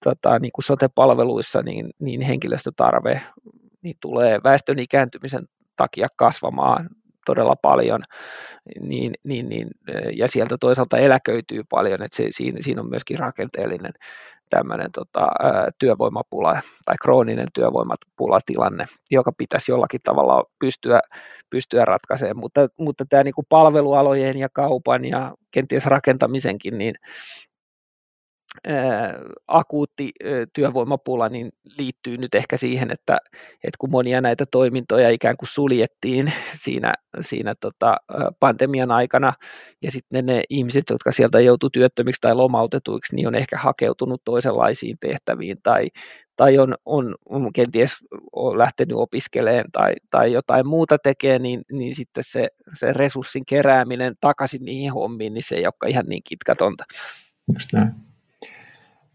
tota, 0.04 0.38
niin 0.38 0.52
kuin 0.52 0.64
sote-palveluissa 0.64 1.62
niin, 1.62 1.90
niin 1.98 2.20
henkilöstötarve 2.20 3.20
niin 3.82 3.96
tulee 4.00 4.40
väestön 4.44 4.78
ikääntymisen 4.78 5.44
takia 5.76 6.08
kasvamaan 6.16 6.88
todella 7.24 7.56
paljon, 7.62 8.02
niin, 8.80 9.12
niin, 9.24 9.48
niin, 9.48 9.68
ja 10.16 10.28
sieltä 10.28 10.56
toisaalta 10.60 10.98
eläköityy 10.98 11.62
paljon, 11.70 12.02
että 12.02 12.16
se, 12.16 12.26
siinä, 12.30 12.58
siinä 12.62 12.80
on 12.80 12.90
myöskin 12.90 13.18
rakenteellinen 13.18 13.92
tämmöinen 14.50 14.92
tota, 14.92 15.26
työvoimapula 15.78 16.60
tai 16.84 16.94
krooninen 17.02 17.48
työvoimapulatilanne, 17.54 18.84
joka 19.10 19.32
pitäisi 19.38 19.72
jollakin 19.72 20.00
tavalla 20.02 20.44
pystyä, 20.58 21.00
pystyä 21.50 21.84
ratkaisemaan, 21.84 22.36
mutta, 22.36 22.68
mutta 22.78 23.04
tämä 23.08 23.22
niin 23.22 23.34
kuin 23.34 23.46
palvelualojen 23.48 24.38
ja 24.38 24.48
kaupan 24.48 25.04
ja 25.04 25.34
kenties 25.50 25.84
rakentamisenkin, 25.84 26.78
niin 26.78 26.94
akuutti 29.48 30.12
työvoimapula 30.52 31.28
niin 31.28 31.52
liittyy 31.78 32.16
nyt 32.16 32.34
ehkä 32.34 32.56
siihen, 32.56 32.90
että, 32.90 33.18
että 33.54 33.78
kun 33.78 33.90
monia 33.90 34.20
näitä 34.20 34.44
toimintoja 34.50 35.10
ikään 35.10 35.36
kuin 35.36 35.48
suljettiin 35.48 36.32
siinä, 36.60 36.94
siinä 37.20 37.54
tota 37.60 37.96
pandemian 38.40 38.90
aikana 38.90 39.32
ja 39.82 39.90
sitten 39.90 40.26
ne 40.26 40.42
ihmiset, 40.50 40.84
jotka 40.90 41.12
sieltä 41.12 41.40
joutuu 41.40 41.70
työttömiksi 41.70 42.20
tai 42.20 42.34
lomautetuiksi, 42.34 43.16
niin 43.16 43.28
on 43.28 43.34
ehkä 43.34 43.58
hakeutunut 43.58 44.22
toisenlaisiin 44.24 44.96
tehtäviin 45.00 45.56
tai, 45.62 45.88
tai 46.36 46.58
on, 46.58 46.74
on, 46.84 47.14
on 47.28 47.52
kenties 47.52 47.92
on 48.32 48.58
lähtenyt 48.58 48.96
opiskelemaan 48.96 49.64
tai, 49.72 49.92
tai 50.10 50.32
jotain 50.32 50.66
muuta 50.66 50.98
tekee, 50.98 51.38
niin, 51.38 51.62
niin 51.72 51.94
sitten 51.94 52.24
se, 52.26 52.48
se 52.78 52.92
resurssin 52.92 53.46
kerääminen 53.46 54.14
takaisin 54.20 54.64
niihin 54.64 54.92
hommiin, 54.92 55.34
niin 55.34 55.42
se 55.42 55.54
ei 55.54 55.66
olekaan 55.66 55.90
ihan 55.90 56.06
niin 56.08 56.22
kitkatonta. 56.28 56.84
Just 57.54 57.72
näin. 57.72 58.13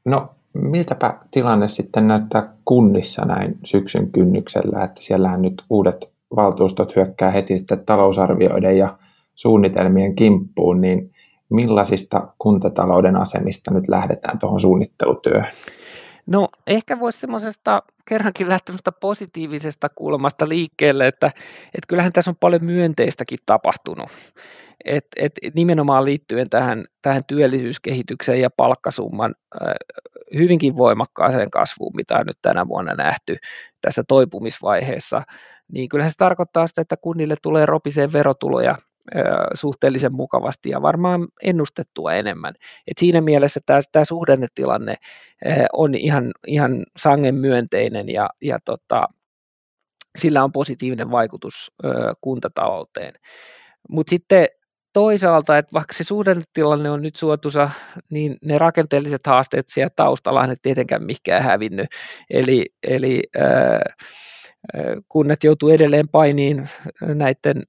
No 0.09 0.29
miltäpä 0.53 1.19
tilanne 1.31 1.67
sitten 1.67 2.07
näyttää 2.07 2.53
kunnissa 2.65 3.25
näin 3.25 3.57
syksyn 3.63 4.11
kynnyksellä, 4.11 4.83
että 4.83 5.01
siellähän 5.01 5.41
nyt 5.41 5.63
uudet 5.69 6.11
valtuustot 6.35 6.95
hyökkää 6.95 7.31
heti 7.31 7.57
sitten 7.57 7.85
talousarvioiden 7.85 8.77
ja 8.77 8.97
suunnitelmien 9.35 10.15
kimppuun, 10.15 10.81
niin 10.81 11.11
millaisista 11.49 12.27
kuntatalouden 12.37 13.15
asemista 13.15 13.73
nyt 13.73 13.87
lähdetään 13.87 14.39
tuohon 14.39 14.61
suunnittelutyöhön? 14.61 15.51
No 16.25 16.47
ehkä 16.67 16.99
voisi 16.99 17.19
semmoisesta 17.19 17.83
kerrankin 18.05 18.49
lähtemästä 18.49 18.91
positiivisesta 18.91 19.89
kulmasta 19.89 20.49
liikkeelle, 20.49 21.07
että, 21.07 21.27
että 21.65 21.87
kyllähän 21.87 22.13
tässä 22.13 22.31
on 22.31 22.37
paljon 22.39 22.65
myönteistäkin 22.65 23.39
tapahtunut. 23.45 24.09
Et, 24.85 25.05
et 25.15 25.31
nimenomaan 25.53 26.05
liittyen 26.05 26.49
tähän, 26.49 26.85
tähän 27.01 27.23
työllisyyskehitykseen 27.27 28.41
ja 28.41 28.49
palkkasumman 28.57 29.35
äh, 29.61 29.73
hyvinkin 30.33 30.77
voimakkaaseen 30.77 31.51
kasvuun, 31.51 31.95
mitä 31.95 32.17
on 32.17 32.25
nyt 32.25 32.37
tänä 32.41 32.67
vuonna 32.67 32.93
nähty 32.93 33.37
tässä 33.81 34.03
toipumisvaiheessa, 34.07 35.21
niin 35.71 35.89
kyllähän 35.89 36.11
se 36.11 36.17
tarkoittaa 36.17 36.67
sitä, 36.67 36.81
että 36.81 36.97
kunnille 36.97 37.35
tulee 37.41 37.65
ropiseen 37.65 38.13
verotuloja 38.13 38.75
suhteellisen 39.53 40.13
mukavasti 40.13 40.69
ja 40.69 40.81
varmaan 40.81 41.27
ennustettua 41.43 42.13
enemmän. 42.13 42.53
Et 42.87 42.97
siinä 42.97 43.21
mielessä 43.21 43.59
tämä, 43.65 44.05
suhdannetilanne 44.05 44.95
on 45.73 45.95
ihan, 45.95 46.31
ihan 46.47 46.83
sangen 46.97 47.35
myönteinen 47.35 48.09
ja, 48.09 48.29
ja 48.41 48.59
tota, 48.65 49.07
sillä 50.17 50.43
on 50.43 50.51
positiivinen 50.51 51.11
vaikutus 51.11 51.71
kuntatalouteen. 52.21 53.13
Mutta 53.89 54.09
sitten 54.09 54.47
toisaalta, 54.93 55.57
että 55.57 55.73
vaikka 55.73 55.93
se 55.93 56.03
suhdannetilanne 56.03 56.89
on 56.89 57.01
nyt 57.01 57.15
suotuisa, 57.15 57.69
niin 58.09 58.37
ne 58.41 58.57
rakenteelliset 58.57 59.27
haasteet 59.27 59.69
siellä 59.69 59.91
taustalla 59.95 60.47
ne 60.47 60.55
tietenkään 60.61 61.03
mikään 61.03 61.43
hävinnyt. 61.43 61.87
Eli, 62.29 62.65
eli 62.83 63.23
kunnat 65.09 65.43
joutuu 65.43 65.69
edelleen 65.69 66.09
painiin 66.09 66.69
näiden 67.01 67.63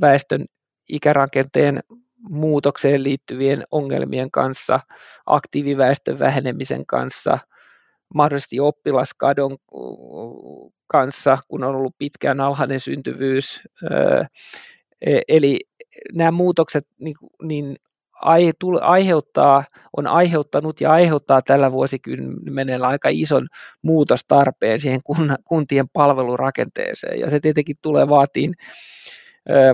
väestön 0.00 0.44
ikärakenteen 0.88 1.80
muutokseen 2.28 3.04
liittyvien 3.04 3.64
ongelmien 3.70 4.30
kanssa, 4.30 4.80
aktiiviväestön 5.26 6.18
vähenemisen 6.18 6.86
kanssa, 6.86 7.38
mahdollisesti 8.14 8.60
oppilaskadon 8.60 9.56
kanssa, 10.86 11.38
kun 11.48 11.64
on 11.64 11.74
ollut 11.74 11.94
pitkään 11.98 12.40
alhainen 12.40 12.80
syntyvyys. 12.80 13.60
E, 15.06 15.20
eli 15.28 15.60
nämä 16.12 16.30
muutokset 16.30 16.86
niin, 16.98 17.16
niin 17.42 17.76
aiheuttaa, 18.80 19.64
on 19.96 20.06
aiheuttanut 20.06 20.80
ja 20.80 20.92
aiheuttaa 20.92 21.42
tällä 21.42 21.72
vuosikymmenellä 21.72 22.86
aika 22.86 23.08
ison 23.12 23.48
muutostarpeen 23.82 24.78
siihen 24.78 25.00
kuntien 25.44 25.88
palvelurakenteeseen. 25.92 27.20
Ja 27.20 27.30
se 27.30 27.40
tietenkin 27.40 27.76
tulee 27.82 28.08
vaatiin 28.08 28.54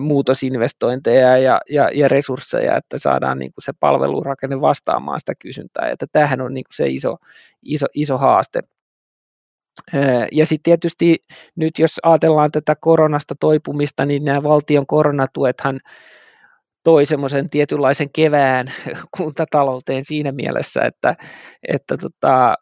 muutosinvestointeja 0.01 1.39
ja, 1.39 1.61
ja, 1.71 1.91
ja 1.95 2.09
resursseja, 2.09 2.77
että 2.77 2.99
saadaan 2.99 3.39
niin 3.39 3.53
kuin 3.53 3.65
se 3.65 3.73
palvelurakenne 3.81 4.61
vastaamaan 4.61 5.21
sitä 5.21 5.33
kysyntää. 5.35 5.91
Että 5.91 6.07
tämähän 6.13 6.41
on 6.41 6.55
niin 6.55 6.65
kuin 6.65 6.77
se 6.77 6.87
iso, 6.87 7.17
iso, 7.63 7.87
iso 7.95 8.19
haaste. 8.19 8.63
Ja 10.33 10.47
sitten 10.47 10.63
tietysti 10.63 11.17
nyt 11.57 11.79
jos 11.79 12.01
ajatellaan 12.03 12.51
tätä 12.51 12.77
koronasta 12.81 13.35
toipumista, 13.41 14.07
niin 14.07 14.25
nämä 14.25 14.43
valtion 14.43 14.87
koronatuethan 14.87 15.81
toi 16.85 17.07
semmoisen 17.07 17.51
tietynlaisen 17.51 18.09
kevään 18.13 18.73
kuntatalouteen 19.19 20.05
siinä 20.05 20.33
mielessä, 20.33 20.81
että, 20.81 21.17
että 21.69 21.97
tota, 21.97 22.55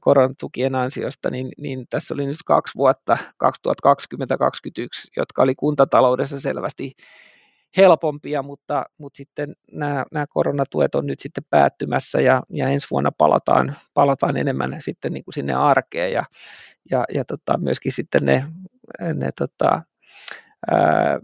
koronatukien 0.00 0.74
ansiosta, 0.74 1.30
niin, 1.30 1.48
niin 1.58 1.86
tässä 1.90 2.14
oli 2.14 2.26
nyt 2.26 2.36
kaksi 2.46 2.74
vuotta, 2.76 3.18
2020-2021, 3.44 3.48
jotka 5.16 5.42
oli 5.42 5.54
kuntataloudessa 5.54 6.40
selvästi 6.40 6.92
helpompia, 7.76 8.42
mutta, 8.42 8.84
mutta 8.98 9.16
sitten 9.16 9.56
nämä, 9.72 10.04
nämä 10.12 10.26
koronatuet 10.26 10.94
on 10.94 11.06
nyt 11.06 11.20
sitten 11.20 11.44
päättymässä 11.50 12.20
ja, 12.20 12.42
ja 12.50 12.68
ensi 12.68 12.86
vuonna 12.90 13.12
palataan, 13.18 13.74
palataan 13.94 14.36
enemmän 14.36 14.76
sitten 14.80 15.12
niin 15.12 15.24
kuin 15.24 15.34
sinne 15.34 15.54
arkeen 15.54 16.12
ja, 16.12 16.24
ja, 16.90 17.04
ja 17.14 17.24
tota, 17.24 17.58
myöskin 17.58 17.92
sitten 17.92 18.24
ne, 18.24 18.44
ne 19.14 19.30
tota, 19.38 19.82
ää, 20.70 21.20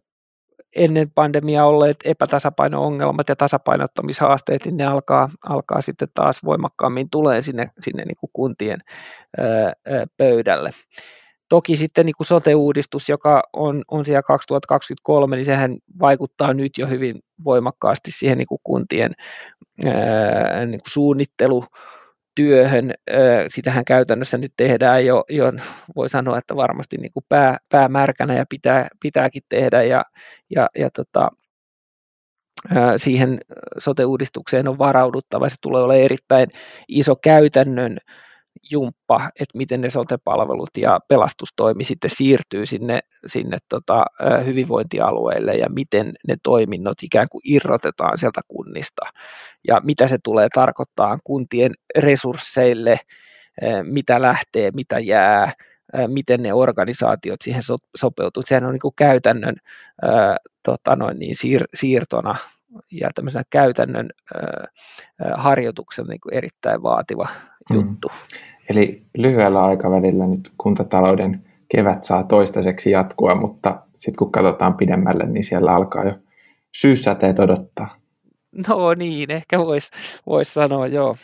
ennen 0.77 1.11
pandemiaa 1.11 1.67
olleet 1.67 1.97
epätasapaino-ongelmat 2.05 3.29
ja 3.29 3.37
tasapainottamishaasteet, 3.37 4.65
niin 4.65 4.77
ne 4.77 4.87
alkaa, 4.87 5.29
alkaa 5.49 5.83
sitten 5.83 6.09
taas 6.15 6.45
voimakkaammin 6.45 7.11
tulee 7.11 7.43
sinne, 7.43 7.71
sinne 7.85 8.05
niin 8.05 8.17
kuin 8.17 8.31
kuntien 8.33 8.81
ää, 9.39 9.73
pöydälle. 10.17 10.71
Toki 11.53 11.77
sitten 11.77 12.07
niin 12.07 12.15
kuin 12.17 12.27
sote-uudistus, 12.27 13.09
joka 13.09 13.43
on, 13.53 13.83
on 13.89 14.05
siellä 14.05 14.23
2023, 14.23 15.37
niin 15.37 15.45
sehän 15.45 15.77
vaikuttaa 16.01 16.55
nyt 16.55 16.79
jo 16.79 16.87
hyvin 16.87 17.21
voimakkaasti 17.45 18.11
siihen 18.11 18.39
niin 18.39 18.47
kuin 18.47 18.61
kuntien 18.65 19.13
ää, 19.85 20.67
niin 20.67 20.81
kuin 20.81 20.91
suunnittelu, 20.91 21.65
työhön. 22.35 22.95
Sitähän 23.49 23.85
käytännössä 23.85 24.39
nyt 24.39 24.53
tehdään 24.57 25.07
jo, 25.07 25.25
jo 25.29 25.53
voi 25.97 26.09
sanoa, 26.09 26.39
että 26.39 26.57
varmasti 26.57 26.97
niin 26.97 27.13
kuin 27.13 27.25
pää, 27.29 27.59
päämärkänä 27.69 28.35
ja 28.35 28.45
pitää, 28.49 28.89
pitääkin 29.03 29.43
tehdä 29.49 29.83
ja, 29.83 30.03
ja, 30.51 30.69
ja 30.79 30.91
tota, 30.91 31.31
siihen 32.97 33.41
sote-uudistukseen 33.79 34.69
on 34.69 34.79
varauduttava. 34.79 35.49
Se 35.49 35.57
tulee 35.61 35.83
olemaan 35.83 36.05
erittäin 36.05 36.49
iso 36.89 37.17
käytännön 37.17 37.99
jumppa, 38.71 39.31
että 39.41 39.59
miten 39.59 39.81
ne 39.81 39.91
sote-palvelut 39.91 40.71
ja 40.77 41.01
pelastustoimi 41.09 41.85
sitten 41.85 42.11
siirtyy 42.11 42.67
sinne, 42.67 43.01
sinne 43.27 43.59
tota, 43.69 44.05
hyvinvointialueille 44.47 45.55
ja 45.55 45.67
miten 45.69 46.13
ne 46.29 46.37
toiminnot 46.43 47.03
ikään 47.03 47.29
kuin 47.31 47.43
irrotetaan 47.45 48.19
sieltä 48.19 48.41
kunnista 48.49 49.03
ja 49.69 49.81
mitä 49.85 50.09
se 50.09 50.19
tulee 50.25 50.49
tarkoittaa 50.55 51.19
kuntien 51.25 51.75
resursseille, 51.99 52.99
mitä 53.83 54.23
lähtee, 54.23 54.71
mitä 54.71 54.99
jää, 54.99 55.53
miten 56.07 56.43
ne 56.43 56.53
organisaatiot 56.53 57.43
siihen 57.43 57.63
so, 57.63 57.77
sopeutuu. 57.97 58.43
Sehän 58.47 58.65
on 58.65 58.73
niin 58.73 58.81
kuin 58.81 58.95
käytännön 58.97 59.57
tota 60.63 60.97
noin 60.97 61.19
niin, 61.19 61.37
siir, 61.37 61.65
siirtona 61.75 62.37
ja 62.91 63.11
tämmöisenä 63.15 63.45
käytännön 63.51 64.11
harjoituksen 65.35 66.07
niin 66.07 66.21
kuin 66.21 66.35
erittäin 66.35 66.83
vaativa 66.83 67.29
mm. 67.71 67.77
juttu. 67.77 68.09
Eli 68.71 69.03
lyhyellä 69.19 69.65
aikavälillä 69.65 70.27
nyt 70.27 70.53
kuntatalouden 70.59 71.45
kevät 71.77 72.03
saa 72.03 72.25
toistaiseksi 72.25 72.91
jatkua, 72.91 73.35
mutta 73.35 73.81
sitten 73.97 74.19
kun 74.19 74.33
katsotaan 74.33 74.75
pidemmälle, 74.75 75.27
niin 75.27 75.45
siellä 75.45 75.75
alkaa 75.75 76.05
jo 76.05 76.15
syyssäteet 76.73 77.39
odottaa. 77.39 77.89
No 78.69 78.95
niin, 78.95 79.31
ehkä 79.31 79.59
voisi 79.59 79.91
vois 80.27 80.55
sanoa, 80.55 80.87
joo. 80.87 81.17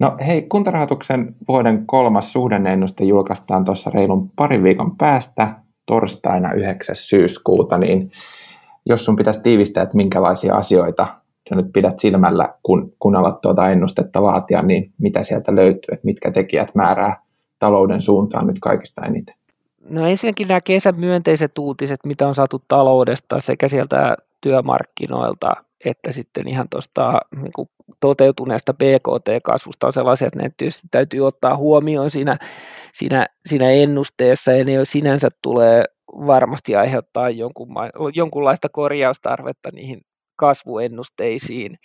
No 0.00 0.16
hei, 0.26 0.42
kuntarahoituksen 0.42 1.34
vuoden 1.48 1.86
kolmas 1.86 2.32
suhdenneennuste 2.32 3.04
julkaistaan 3.04 3.64
tuossa 3.64 3.90
reilun 3.94 4.30
parin 4.36 4.62
viikon 4.62 4.96
päästä 4.96 5.54
torstaina 5.86 6.52
9. 6.52 6.96
syyskuuta, 6.96 7.78
niin 7.78 8.10
jos 8.88 9.04
sun 9.04 9.16
pitäisi 9.16 9.42
tiivistää, 9.42 9.82
että 9.82 9.96
minkälaisia 9.96 10.54
asioita 10.54 11.06
sä 11.48 11.54
nyt 11.54 11.72
pidät 11.72 11.98
silmällä, 11.98 12.54
kun, 12.62 12.92
kun 12.98 13.16
alat 13.16 13.40
tuota 13.40 13.70
ennustetta 13.70 14.22
laatia, 14.22 14.62
niin 14.62 14.92
mitä 14.98 15.22
sieltä 15.22 15.54
löytyy, 15.54 15.92
että 15.92 16.04
mitkä 16.06 16.30
tekijät 16.30 16.74
määrää 16.74 17.22
talouden 17.58 18.02
suuntaan 18.02 18.46
nyt 18.46 18.58
kaikista 18.60 19.06
eniten? 19.06 19.34
No 19.90 20.06
ensinnäkin 20.06 20.48
nämä 20.48 20.60
kesän 20.60 21.00
myönteiset 21.00 21.58
uutiset, 21.58 22.00
mitä 22.06 22.28
on 22.28 22.34
saatu 22.34 22.62
taloudesta 22.68 23.40
sekä 23.40 23.68
sieltä 23.68 24.16
työmarkkinoilta 24.40 25.52
että 25.84 26.12
sitten 26.12 26.48
ihan 26.48 26.68
tuosta 26.68 27.20
niin 27.42 27.68
toteutuneesta 28.00 28.74
BKT-kasvusta 28.74 29.86
on 29.86 29.92
sellaisia, 29.92 30.26
että 30.26 30.42
ne 30.42 30.50
tietysti 30.56 30.88
täytyy 30.90 31.26
ottaa 31.26 31.56
huomioon 31.56 32.10
siinä, 32.10 32.36
siinä, 32.92 33.26
siinä 33.46 33.70
ennusteessa 33.70 34.52
ja 34.52 34.64
ne 34.64 34.72
jo 34.72 34.84
sinänsä 34.84 35.28
tulee 35.42 35.84
varmasti 36.12 36.76
aiheuttaa 36.76 37.30
jonkun, 37.30 37.68
jonkunlaista 38.14 38.68
korjaustarvetta 38.68 39.70
niihin 39.72 40.00
kasvuennusteisiin. 40.36 41.78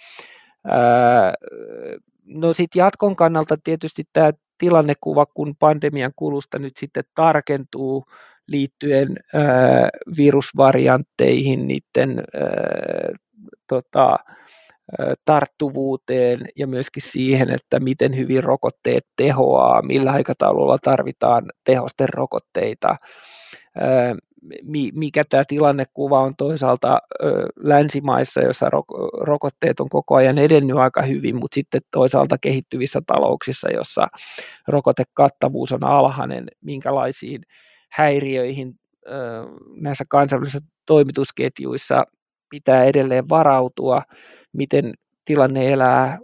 No 2.26 2.54
sitten 2.54 2.80
jatkon 2.80 3.16
kannalta 3.16 3.58
tietysti 3.64 4.04
tämä 4.14 4.32
tilannekuva, 4.58 5.26
kun 5.26 5.56
pandemian 5.60 6.12
kulusta 6.16 6.60
nyt 6.60 6.74
sitten 6.78 7.04
tarkentuu 7.16 8.04
liittyen 8.48 9.18
virusvariantteihin, 10.18 11.68
niiden 11.68 12.24
tota, 13.68 14.16
tarttuvuuteen 15.26 16.40
ja 16.56 16.68
myöskin 16.68 17.04
siihen, 17.04 17.50
että 17.50 17.80
miten 17.80 18.18
hyvin 18.18 18.44
rokotteet 18.44 19.06
tehoaa, 19.18 19.82
millä 19.82 20.12
aikataululla 20.12 20.78
tarvitaan 20.78 21.46
tehosten 21.64 22.10
rokotteita, 22.10 22.96
mikä 24.94 25.24
tämä 25.30 25.44
tilannekuva 25.48 26.22
on 26.22 26.36
toisaalta 26.38 27.00
länsimaissa, 27.56 28.42
joissa 28.42 28.70
rokotteet 29.22 29.80
on 29.80 29.90
koko 29.90 30.16
ajan 30.16 30.38
edennyt 30.38 30.78
aika 30.78 31.02
hyvin, 31.02 31.36
mutta 31.36 31.56
sitten 31.56 31.82
toisaalta 31.92 32.38
kehittyvissä 32.38 33.02
talouksissa, 33.08 33.70
jossa 33.72 34.08
rokotekattavuus 34.68 35.72
on 35.72 35.84
alhainen, 35.84 36.48
minkälaisiin 36.62 37.42
häiriöihin 37.92 38.80
näissä 39.76 40.06
kansainvälisissä 40.08 40.68
toimitusketjuissa 40.86 42.06
pitää 42.50 42.84
edelleen 42.84 43.30
varautua, 43.30 44.02
miten 44.54 44.94
tilanne 45.26 45.72
elää 45.72 46.18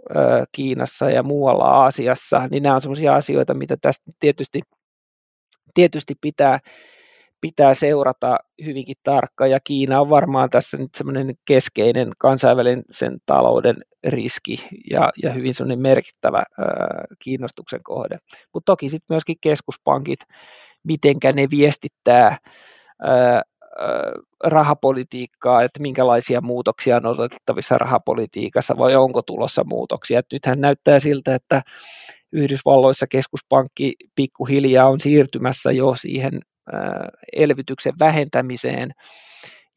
Kiinassa 0.52 1.10
ja 1.10 1.22
muualla 1.22 1.64
Aasiassa, 1.64 2.48
niin 2.50 2.62
nämä 2.62 2.74
on 2.74 2.82
sellaisia 2.82 3.14
asioita, 3.14 3.54
mitä 3.54 3.76
tästä 3.80 4.12
tietysti, 4.20 4.60
tietysti 5.74 6.14
pitää, 6.20 6.58
pitää 7.40 7.74
seurata 7.74 8.38
hyvinkin 8.64 8.96
tarkkaan, 9.02 9.50
ja 9.50 9.58
Kiina 9.64 10.00
on 10.00 10.10
varmaan 10.10 10.50
tässä 10.50 10.76
nyt 10.76 10.90
semmoinen 10.96 11.34
keskeinen 11.44 12.10
kansainvälisen 12.18 12.82
sen 12.90 13.18
talouden 13.26 13.76
riski 14.06 14.68
ja, 14.90 15.10
ja 15.22 15.32
hyvin 15.32 15.54
semmoinen 15.54 15.82
merkittävä 15.82 16.38
ää, 16.38 16.66
kiinnostuksen 17.18 17.82
kohde. 17.82 18.18
Mutta 18.54 18.72
toki 18.72 18.88
sitten 18.88 19.14
myöskin 19.14 19.36
keskuspankit, 19.40 20.20
mitenkä 20.84 21.32
ne 21.32 21.46
viestittää 21.50 22.36
ää, 23.02 23.42
rahapolitiikkaa, 24.44 25.62
että 25.62 25.80
minkälaisia 25.80 26.40
muutoksia 26.40 26.96
on 26.96 27.06
odotettavissa 27.06 27.78
rahapolitiikassa 27.78 28.76
vai 28.78 28.96
onko 28.96 29.22
tulossa 29.22 29.64
muutoksia. 29.64 30.18
Et 30.18 30.26
nythän 30.32 30.60
näyttää 30.60 31.00
siltä, 31.00 31.34
että 31.34 31.62
Yhdysvalloissa 32.32 33.06
keskuspankki 33.06 33.92
pikkuhiljaa 34.14 34.88
on 34.88 35.00
siirtymässä 35.00 35.72
jo 35.72 35.94
siihen 35.94 36.40
elvytyksen 37.32 37.92
vähentämiseen 38.00 38.90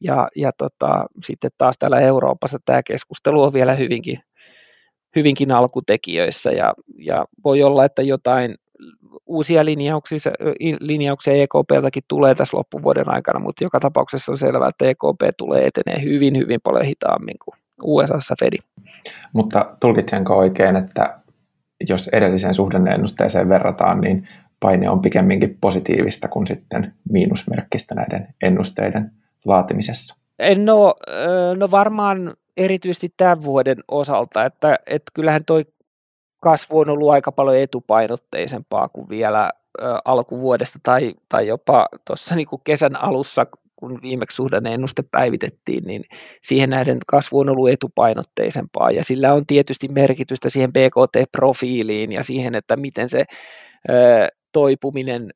ja, 0.00 0.28
ja 0.36 0.52
tota, 0.58 1.06
sitten 1.24 1.50
taas 1.58 1.78
täällä 1.78 2.00
Euroopassa 2.00 2.58
tämä 2.64 2.82
keskustelu 2.82 3.42
on 3.42 3.52
vielä 3.52 3.74
hyvinkin, 3.74 4.18
hyvinkin 5.16 5.50
alkutekijöissä 5.50 6.50
ja, 6.50 6.74
ja 6.98 7.24
voi 7.44 7.62
olla, 7.62 7.84
että 7.84 8.02
jotain 8.02 8.54
uusia 9.26 9.64
linjauksia, 9.64 10.18
linjauksia 10.80 11.32
EKPltäkin 11.32 12.02
tulee 12.08 12.34
tässä 12.34 12.56
loppuvuoden 12.56 13.10
aikana, 13.10 13.38
mutta 13.38 13.64
joka 13.64 13.80
tapauksessa 13.80 14.32
on 14.32 14.38
selvää, 14.38 14.68
että 14.68 14.84
EKP 14.84 15.36
tulee 15.38 15.66
etenee 15.66 16.02
hyvin, 16.02 16.38
hyvin 16.38 16.60
paljon 16.62 16.84
hitaammin 16.84 17.36
kuin 17.44 17.54
USAssa 17.82 18.34
Fedi. 18.40 18.56
Mutta 19.32 19.76
tulkitsenko 19.80 20.36
oikein, 20.36 20.76
että 20.76 21.18
jos 21.88 22.08
edelliseen 22.12 22.54
suhdanneennusteeseen 22.54 23.48
verrataan, 23.48 24.00
niin 24.00 24.28
paine 24.64 24.90
on 24.90 25.02
pikemminkin 25.02 25.58
positiivista 25.60 26.28
kuin 26.28 26.46
sitten 26.46 26.94
miinusmerkkistä 27.10 27.94
näiden 27.94 28.34
ennusteiden 28.42 29.10
laatimisessa? 29.44 30.14
No, 30.56 30.94
no 31.56 31.70
varmaan 31.70 32.34
erityisesti 32.56 33.14
tämän 33.16 33.42
vuoden 33.42 33.76
osalta, 33.88 34.44
että, 34.44 34.78
että 34.86 35.10
kyllähän 35.14 35.44
toi 35.44 35.64
kasvu 36.40 36.78
on 36.78 36.90
ollut 36.90 37.10
aika 37.10 37.32
paljon 37.32 37.56
etupainotteisempaa 37.56 38.88
kuin 38.88 39.08
vielä 39.08 39.50
alkuvuodesta 40.04 40.78
tai, 40.82 41.14
tai 41.28 41.46
jopa 41.46 41.88
tuossa 42.06 42.34
niin 42.34 42.46
kesän 42.64 42.96
alussa, 42.96 43.46
kun 43.76 43.98
viimeksi 44.02 44.42
ennuste 44.72 45.02
päivitettiin, 45.10 45.84
niin 45.84 46.04
siihen 46.42 46.70
näiden 46.70 46.98
kasvu 47.06 47.38
on 47.38 47.48
ollut 47.48 47.70
etupainotteisempaa 47.70 48.90
ja 48.90 49.04
sillä 49.04 49.34
on 49.34 49.46
tietysti 49.46 49.88
merkitystä 49.88 50.50
siihen 50.50 50.72
BKT-profiiliin 50.72 52.12
ja 52.12 52.24
siihen, 52.24 52.54
että 52.54 52.76
miten 52.76 53.10
se 53.10 53.24
toipuminen 54.54 55.30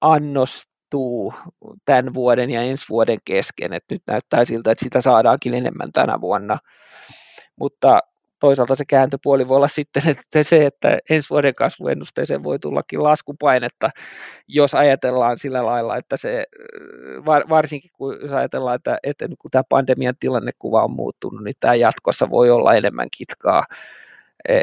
annostuu 0.00 1.34
tämän 1.84 2.14
vuoden 2.14 2.50
ja 2.50 2.62
ensi 2.62 2.86
vuoden 2.88 3.18
kesken, 3.24 3.72
että 3.72 3.94
nyt 3.94 4.02
näyttää 4.06 4.44
siltä, 4.44 4.70
että 4.70 4.84
sitä 4.84 5.00
saadaankin 5.00 5.54
enemmän 5.54 5.92
tänä 5.92 6.20
vuonna, 6.20 6.58
mutta 7.56 8.00
toisaalta 8.40 8.76
se 8.76 8.84
kääntöpuoli 8.84 9.48
voi 9.48 9.56
olla 9.56 9.68
sitten 9.68 10.02
että 10.08 10.44
se, 10.44 10.66
että 10.66 10.98
ensi 11.10 11.30
vuoden 11.30 11.54
kasvuennusteeseen 11.54 12.42
voi 12.42 12.58
tullakin 12.58 13.02
laskupainetta, 13.02 13.90
jos 14.48 14.74
ajatellaan 14.74 15.38
sillä 15.38 15.66
lailla, 15.66 15.96
että 15.96 16.16
se, 16.16 16.44
varsinkin 17.48 17.90
kun 17.96 18.18
jos 18.22 18.32
ajatellaan, 18.32 18.76
että, 18.76 18.98
että 19.02 19.28
kun 19.38 19.50
tämä 19.50 19.62
pandemian 19.68 20.14
tilannekuva 20.20 20.84
on 20.84 20.90
muuttunut, 20.90 21.44
niin 21.44 21.56
tämä 21.60 21.74
jatkossa 21.74 22.30
voi 22.30 22.50
olla 22.50 22.74
enemmän 22.74 23.08
kitkaa, 23.16 23.64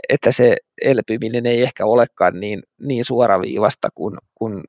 että 0.09 0.31
se 0.31 0.57
elpyminen 0.81 1.45
ei 1.45 1.61
ehkä 1.61 1.85
olekaan 1.85 2.39
niin, 2.39 2.63
niin 2.81 3.05
suoraviivasta 3.05 3.89
kuin, 3.95 4.17
kuin 4.35 4.63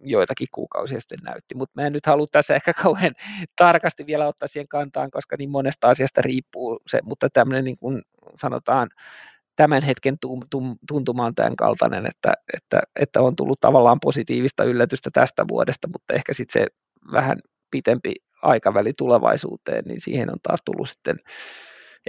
joitakin 0.00 0.48
kuukausia 0.54 1.00
sitten 1.00 1.18
näytti, 1.22 1.54
mutta 1.54 1.80
mä 1.80 1.86
en 1.86 1.92
nyt 1.92 2.06
halua 2.06 2.26
tässä 2.32 2.54
ehkä 2.54 2.72
kauhean 2.82 3.14
tarkasti 3.56 4.06
vielä 4.06 4.28
ottaa 4.28 4.48
siihen 4.48 4.68
kantaan, 4.68 5.10
koska 5.10 5.36
niin 5.38 5.50
monesta 5.50 5.88
asiasta 5.88 6.22
riippuu 6.22 6.80
se, 6.86 7.00
mutta 7.02 7.28
tämmöinen 7.30 7.64
niin 7.64 7.76
kuin 7.76 8.02
sanotaan 8.40 8.88
tämän 9.56 9.82
hetken 9.82 10.16
tuntuma 10.88 11.24
on 11.26 11.34
tämän 11.34 11.56
kaltainen, 11.56 12.06
että, 12.06 12.34
että, 12.54 12.82
että 12.96 13.20
on 13.20 13.36
tullut 13.36 13.60
tavallaan 13.60 14.00
positiivista 14.00 14.64
yllätystä 14.64 15.10
tästä 15.12 15.44
vuodesta, 15.48 15.88
mutta 15.92 16.14
ehkä 16.14 16.34
sitten 16.34 16.62
se 16.62 16.66
vähän 17.12 17.38
pitempi 17.70 18.14
aikaväli 18.42 18.92
tulevaisuuteen, 18.98 19.82
niin 19.84 20.00
siihen 20.00 20.30
on 20.30 20.38
taas 20.42 20.60
tullut 20.64 20.88
sitten 20.88 21.16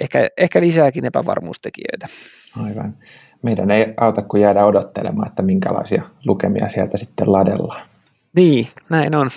ehkä, 0.02 0.30
ehkä 0.38 0.62
lisääkin 0.62 1.06
epävarmuustekijöitä. 1.06 2.08
Aivan 2.64 2.94
meidän 3.46 3.72
ei 3.72 3.94
auta 3.98 4.22
kuin 4.22 4.42
jäädä 4.42 4.66
odottelemaan, 4.66 5.28
että 5.28 5.42
minkälaisia 5.42 6.04
lukemia 6.26 6.70
sieltä 6.70 6.98
sitten 6.98 7.32
ladellaan. 7.32 7.86
Niin, 8.36 8.68
näin 8.90 9.16
on. 9.16 9.30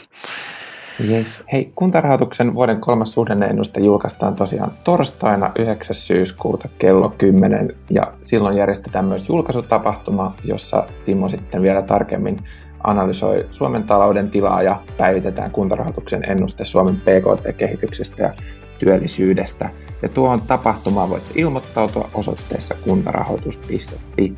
Yes. 1.09 1.45
Hei, 1.53 1.73
kuntarahoituksen 1.75 2.55
vuoden 2.55 2.81
kolmas 2.81 3.13
suhdanneennuste 3.13 3.81
julkaistaan 3.81 4.35
tosiaan 4.35 4.73
torstaina 4.85 5.53
9. 5.59 5.97
syyskuuta 5.97 6.69
kello 6.79 7.09
10 7.19 7.77
ja 7.91 8.13
silloin 8.23 8.57
järjestetään 8.57 9.05
myös 9.05 9.29
julkaisutapahtuma, 9.29 10.35
jossa 10.45 10.87
Timo 11.05 11.29
sitten 11.29 11.63
vielä 11.63 11.83
tarkemmin 11.83 12.45
analysoi 12.85 13.47
Suomen 13.51 13.83
talouden 13.83 14.31
tilaa 14.31 14.63
ja 14.63 14.81
päivitetään 14.97 15.51
kuntarahoituksen 15.51 16.31
ennuste 16.31 16.65
Suomen 16.65 16.97
PKT-kehityksestä 16.97 18.23
ja 18.23 18.35
työllisyydestä. 18.79 19.71
Ja 20.03 20.09
tuohon 20.09 20.41
tapahtumaan 20.41 21.11
voitte 21.11 21.31
ilmoittautua 21.35 22.11
osoitteessa 22.15 22.75
kuntarahoitus.fi. 22.75 24.33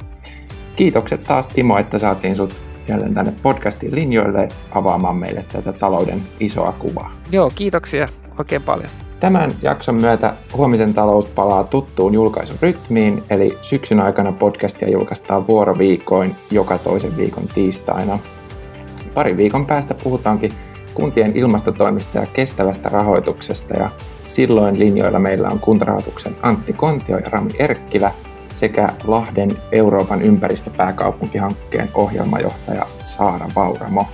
Kiitokset 0.76 1.24
taas 1.24 1.46
Timo, 1.46 1.79
että 1.79 1.98
saatiin 1.98 2.37
sut 2.37 2.57
jälleen 2.88 3.14
tänne 3.14 3.33
podcastin 3.42 3.94
linjoille 3.94 4.48
avaamaan 4.72 5.16
meille 5.16 5.44
tätä 5.53 5.72
talouden 5.72 6.22
isoa 6.40 6.72
kuvaa. 6.72 7.12
Joo, 7.33 7.50
kiitoksia 7.55 8.09
oikein 8.38 8.62
paljon. 8.62 8.90
Tämän 9.20 9.53
jakson 9.62 9.94
myötä 9.94 10.35
Huomisen 10.57 10.94
talous 10.94 11.26
palaa 11.26 11.64
tuttuun 11.64 12.14
julkaisurytmiin, 12.14 13.22
eli 13.31 13.59
syksyn 13.62 14.00
aikana 14.00 14.33
podcastia 14.33 14.90
julkaistaan 14.90 15.46
vuoroviikoin 15.46 16.37
joka 16.50 16.79
toisen 16.79 17.16
viikon 17.16 17.48
tiistaina. 17.55 18.18
Pari 19.14 19.37
viikon 19.37 19.66
päästä 19.66 19.94
puhutaankin 19.94 20.53
kuntien 20.94 21.37
ilmastotoimista 21.37 22.18
ja 22.18 22.26
kestävästä 22.26 22.88
rahoituksesta 22.88 23.74
ja 23.74 23.90
Silloin 24.30 24.78
linjoilla 24.78 25.18
meillä 25.18 25.48
on 25.48 25.60
kuntarahoituksen 25.60 26.36
Antti 26.42 26.72
Kontio 26.72 27.18
ja 27.18 27.30
Rami 27.30 27.50
Erkkilä 27.58 28.12
sekä 28.54 28.88
Lahden 29.04 29.56
Euroopan 29.72 30.22
ympäristöpääkaupunkihankkeen 30.22 31.90
ohjelmajohtaja 31.94 32.86
Saara 33.02 33.48
Vauramo. 33.56 34.06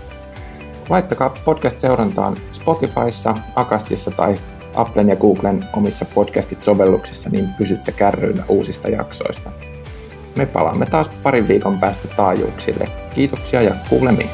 Laittakaa 0.89 1.35
podcast-seurantaan 1.45 2.37
Spotifyssa, 2.53 3.35
Akastissa 3.57 4.11
tai 4.11 4.35
Applen 4.75 5.09
ja 5.09 5.17
Googlen 5.17 5.65
omissa 5.73 6.05
podcastit-sovelluksissa, 6.15 7.31
niin 7.31 7.49
pysytte 7.59 7.93
kärryillä 7.93 8.45
uusista 8.49 8.89
jaksoista. 8.89 9.51
Me 10.37 10.47
palaamme 10.47 10.87
taas 10.87 11.09
parin 11.09 11.49
viikon 11.49 11.79
päästä 11.79 12.09
taajuuksille. 12.09 12.89
Kiitoksia 13.15 13.63
ja 13.63 13.75
kuulemiin. 13.89 14.31